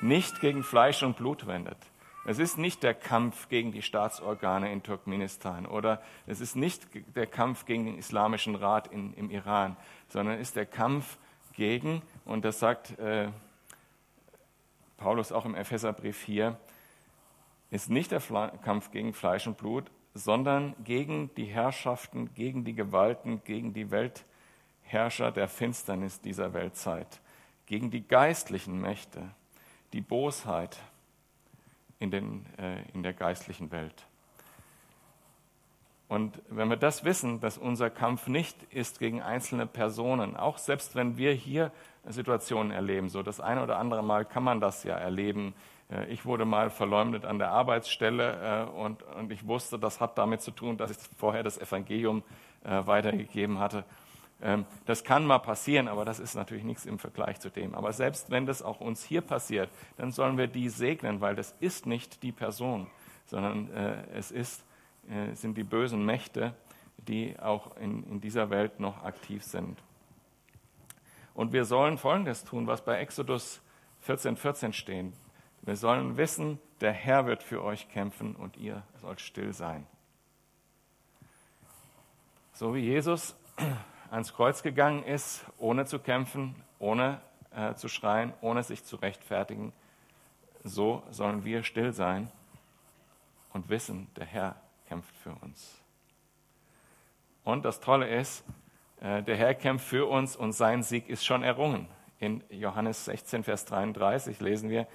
nicht 0.00 0.40
gegen 0.40 0.62
Fleisch 0.62 1.02
und 1.02 1.16
Blut 1.16 1.46
wendet. 1.46 1.78
Es 2.24 2.38
ist 2.38 2.58
nicht 2.58 2.82
der 2.82 2.94
Kampf 2.94 3.48
gegen 3.48 3.72
die 3.72 3.80
Staatsorgane 3.80 4.70
in 4.70 4.82
Turkmenistan 4.82 5.66
oder 5.66 6.02
es 6.26 6.40
ist 6.40 6.56
nicht 6.56 6.86
der 7.16 7.26
Kampf 7.26 7.64
gegen 7.64 7.86
den 7.86 7.96
Islamischen 7.96 8.54
Rat 8.54 8.88
in, 8.88 9.14
im 9.14 9.30
Iran, 9.30 9.76
sondern 10.08 10.34
es 10.34 10.48
ist 10.48 10.56
der 10.56 10.66
Kampf 10.66 11.16
gegen, 11.54 12.02
und 12.24 12.44
das 12.44 12.58
sagt 12.58 12.98
äh, 12.98 13.30
Paulus 14.98 15.32
auch 15.32 15.46
im 15.46 15.54
Epheserbrief 15.54 16.18
4, 16.18 16.58
ist 17.70 17.88
nicht 17.88 18.10
der 18.10 18.20
Fle 18.20 18.52
Kampf 18.62 18.90
gegen 18.90 19.14
Fleisch 19.14 19.46
und 19.46 19.56
Blut, 19.56 19.90
sondern 20.14 20.74
gegen 20.84 21.34
die 21.36 21.44
Herrschaften, 21.44 22.34
gegen 22.34 22.64
die 22.64 22.74
Gewalten, 22.74 23.42
gegen 23.44 23.72
die 23.72 23.90
Weltherrscher 23.90 25.32
der 25.32 25.48
Finsternis 25.48 26.20
dieser 26.20 26.54
Weltzeit, 26.54 27.20
gegen 27.66 27.90
die 27.90 28.06
geistlichen 28.06 28.80
Mächte, 28.80 29.30
die 29.92 30.00
Bosheit 30.00 30.78
in, 31.98 32.10
den, 32.10 32.46
äh, 32.58 32.82
in 32.92 33.02
der 33.02 33.12
geistlichen 33.12 33.70
Welt. 33.70 34.06
Und 36.08 36.40
wenn 36.48 36.68
wir 36.68 36.78
das 36.78 37.04
wissen, 37.04 37.40
dass 37.40 37.58
unser 37.58 37.90
Kampf 37.90 38.28
nicht 38.28 38.62
ist 38.72 38.98
gegen 38.98 39.20
einzelne 39.20 39.66
Personen, 39.66 40.36
auch 40.36 40.56
selbst 40.56 40.94
wenn 40.94 41.18
wir 41.18 41.32
hier 41.32 41.70
Situationen 42.06 42.72
erleben, 42.72 43.10
so 43.10 43.22
das 43.22 43.40
eine 43.40 43.62
oder 43.62 43.78
andere 43.78 44.02
Mal 44.02 44.24
kann 44.24 44.42
man 44.42 44.58
das 44.60 44.84
ja 44.84 44.96
erleben. 44.96 45.52
Äh, 45.90 46.06
ich 46.06 46.24
wurde 46.24 46.44
mal 46.44 46.70
verleumdet 46.70 47.24
an 47.24 47.38
der 47.38 47.50
Arbeitsstelle 47.50 48.68
äh, 48.68 48.78
und, 48.78 49.02
und 49.02 49.32
ich 49.32 49.46
wusste, 49.46 49.78
das 49.78 50.00
hat 50.00 50.18
damit 50.18 50.42
zu 50.42 50.50
tun, 50.50 50.76
dass 50.76 50.90
ich 50.90 50.98
vorher 51.16 51.42
das 51.42 51.58
Evangelium 51.58 52.22
äh, 52.64 52.86
weitergegeben 52.86 53.58
hatte. 53.58 53.84
Ähm, 54.40 54.66
das 54.86 55.04
kann 55.04 55.26
mal 55.26 55.38
passieren, 55.38 55.88
aber 55.88 56.04
das 56.04 56.20
ist 56.20 56.34
natürlich 56.34 56.64
nichts 56.64 56.86
im 56.86 56.98
Vergleich 56.98 57.40
zu 57.40 57.50
dem. 57.50 57.74
Aber 57.74 57.92
selbst 57.92 58.30
wenn 58.30 58.46
das 58.46 58.62
auch 58.62 58.80
uns 58.80 59.04
hier 59.04 59.20
passiert, 59.20 59.70
dann 59.96 60.12
sollen 60.12 60.38
wir 60.38 60.46
die 60.46 60.68
segnen, 60.68 61.20
weil 61.20 61.34
das 61.34 61.54
ist 61.60 61.86
nicht 61.86 62.22
die 62.22 62.32
Person, 62.32 62.86
sondern 63.26 63.70
es 64.14 64.30
ist 64.30 64.64
sind 65.32 65.56
die 65.56 65.64
bösen 65.64 66.04
Mächte, 66.04 66.54
die 66.98 67.38
auch 67.38 67.76
in, 67.78 68.04
in 68.04 68.20
dieser 68.20 68.50
Welt 68.50 68.78
noch 68.78 69.04
aktiv 69.04 69.42
sind. 69.42 69.78
Und 71.32 71.52
wir 71.52 71.64
sollen 71.64 71.96
Folgendes 71.96 72.44
tun, 72.44 72.66
was 72.66 72.84
bei 72.84 72.98
Exodus 72.98 73.62
14, 74.00 74.36
14 74.36 74.72
steht. 74.72 75.12
Wir 75.68 75.76
sollen 75.76 76.16
wissen, 76.16 76.58
der 76.80 76.92
Herr 76.92 77.26
wird 77.26 77.42
für 77.42 77.62
euch 77.62 77.90
kämpfen 77.90 78.34
und 78.34 78.56
ihr 78.56 78.84
sollt 79.02 79.20
still 79.20 79.52
sein. 79.52 79.86
So 82.54 82.74
wie 82.74 82.78
Jesus 82.78 83.36
ans 84.10 84.32
Kreuz 84.32 84.62
gegangen 84.62 85.02
ist, 85.02 85.44
ohne 85.58 85.84
zu 85.84 85.98
kämpfen, 85.98 86.54
ohne 86.78 87.20
äh, 87.54 87.74
zu 87.74 87.88
schreien, 87.88 88.32
ohne 88.40 88.62
sich 88.62 88.82
zu 88.82 88.96
rechtfertigen, 88.96 89.74
so 90.64 91.02
sollen 91.10 91.44
wir 91.44 91.62
still 91.62 91.92
sein 91.92 92.32
und 93.52 93.68
wissen, 93.68 94.08
der 94.16 94.24
Herr 94.24 94.56
kämpft 94.88 95.14
für 95.18 95.34
uns. 95.42 95.82
Und 97.44 97.66
das 97.66 97.80
Tolle 97.80 98.08
ist, 98.08 98.42
äh, 99.02 99.22
der 99.22 99.36
Herr 99.36 99.54
kämpft 99.54 99.86
für 99.86 100.06
uns 100.06 100.34
und 100.34 100.52
sein 100.52 100.82
Sieg 100.82 101.10
ist 101.10 101.26
schon 101.26 101.42
errungen. 101.42 101.88
In 102.20 102.42
Johannes 102.48 103.04
16, 103.04 103.44
Vers 103.44 103.66
33 103.66 104.40
lesen 104.40 104.70
wir, 104.70 104.86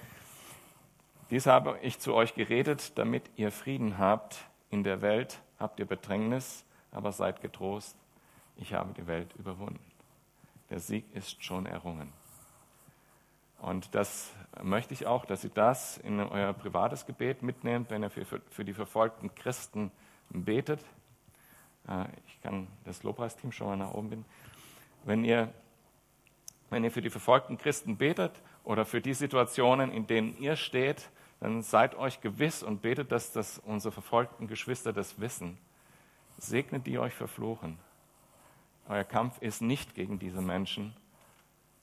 dies 1.34 1.46
habe 1.46 1.80
ich 1.82 1.98
zu 1.98 2.14
euch 2.14 2.34
geredet, 2.34 2.96
damit 2.96 3.28
ihr 3.34 3.50
Frieden 3.50 3.98
habt. 3.98 4.38
In 4.70 4.84
der 4.84 5.02
Welt 5.02 5.40
habt 5.58 5.80
ihr 5.80 5.84
Bedrängnis, 5.84 6.64
aber 6.92 7.10
seid 7.10 7.40
getrost, 7.40 7.96
ich 8.56 8.72
habe 8.72 8.94
die 8.94 9.08
Welt 9.08 9.34
überwunden. 9.36 9.84
Der 10.70 10.78
Sieg 10.78 11.04
ist 11.12 11.42
schon 11.42 11.66
errungen. 11.66 12.12
Und 13.58 13.96
das 13.96 14.32
möchte 14.62 14.94
ich 14.94 15.06
auch, 15.06 15.24
dass 15.24 15.42
ihr 15.42 15.50
das 15.50 15.98
in 15.98 16.20
euer 16.20 16.52
privates 16.52 17.04
Gebet 17.04 17.42
mitnehmt, 17.42 17.90
wenn 17.90 18.04
ihr 18.04 18.10
für, 18.10 18.64
die 18.64 18.72
verfolgten 18.72 19.34
Christen 19.34 19.90
betet. 20.30 20.84
Äh, 21.88 22.04
ich 22.28 22.40
kann 22.42 22.68
das 22.84 23.02
Lobpreisteam 23.02 23.50
schon 23.50 23.66
mal 23.66 23.76
nach 23.76 23.92
oben 23.92 24.10
binden. 24.10 24.26
Wenn 25.02 25.24
ihr 25.24 25.52
wenn 26.70 26.82
ihr 26.82 26.90
für 26.90 27.02
die 27.02 27.10
verfolgten 27.10 27.58
Christen 27.58 27.96
betet 27.96 28.32
oder 28.64 28.84
für 28.84 29.00
die 29.00 29.14
Situationen, 29.14 29.92
in 29.92 30.06
denen 30.06 30.36
ihr 30.38 30.56
steht, 30.56 31.10
dann 31.44 31.60
seid 31.60 31.94
euch 31.94 32.22
gewiss 32.22 32.62
und 32.62 32.80
betet, 32.80 33.12
dass 33.12 33.30
das 33.32 33.58
unsere 33.58 33.92
verfolgten 33.92 34.46
Geschwister 34.48 34.94
das 34.94 35.20
wissen. 35.20 35.58
Segnet 36.38 36.86
die 36.86 36.98
euch 36.98 37.12
verfluchen. 37.12 37.78
Euer 38.88 39.04
Kampf 39.04 39.42
ist 39.42 39.60
nicht 39.60 39.94
gegen 39.94 40.18
diese 40.18 40.40
Menschen. 40.40 40.96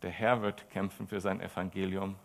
Der 0.01 0.09
Herr 0.09 0.41
wird 0.41 0.67
kämpfen 0.71 1.07
für 1.07 1.21
sein 1.21 1.41
Evangelium 1.41 2.15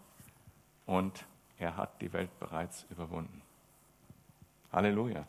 und 0.87 1.27
er 1.59 1.77
hat 1.77 2.01
die 2.01 2.15
Welt 2.15 2.31
bereits 2.41 2.87
überwunden. 2.89 3.43
Halleluja. 4.73 5.27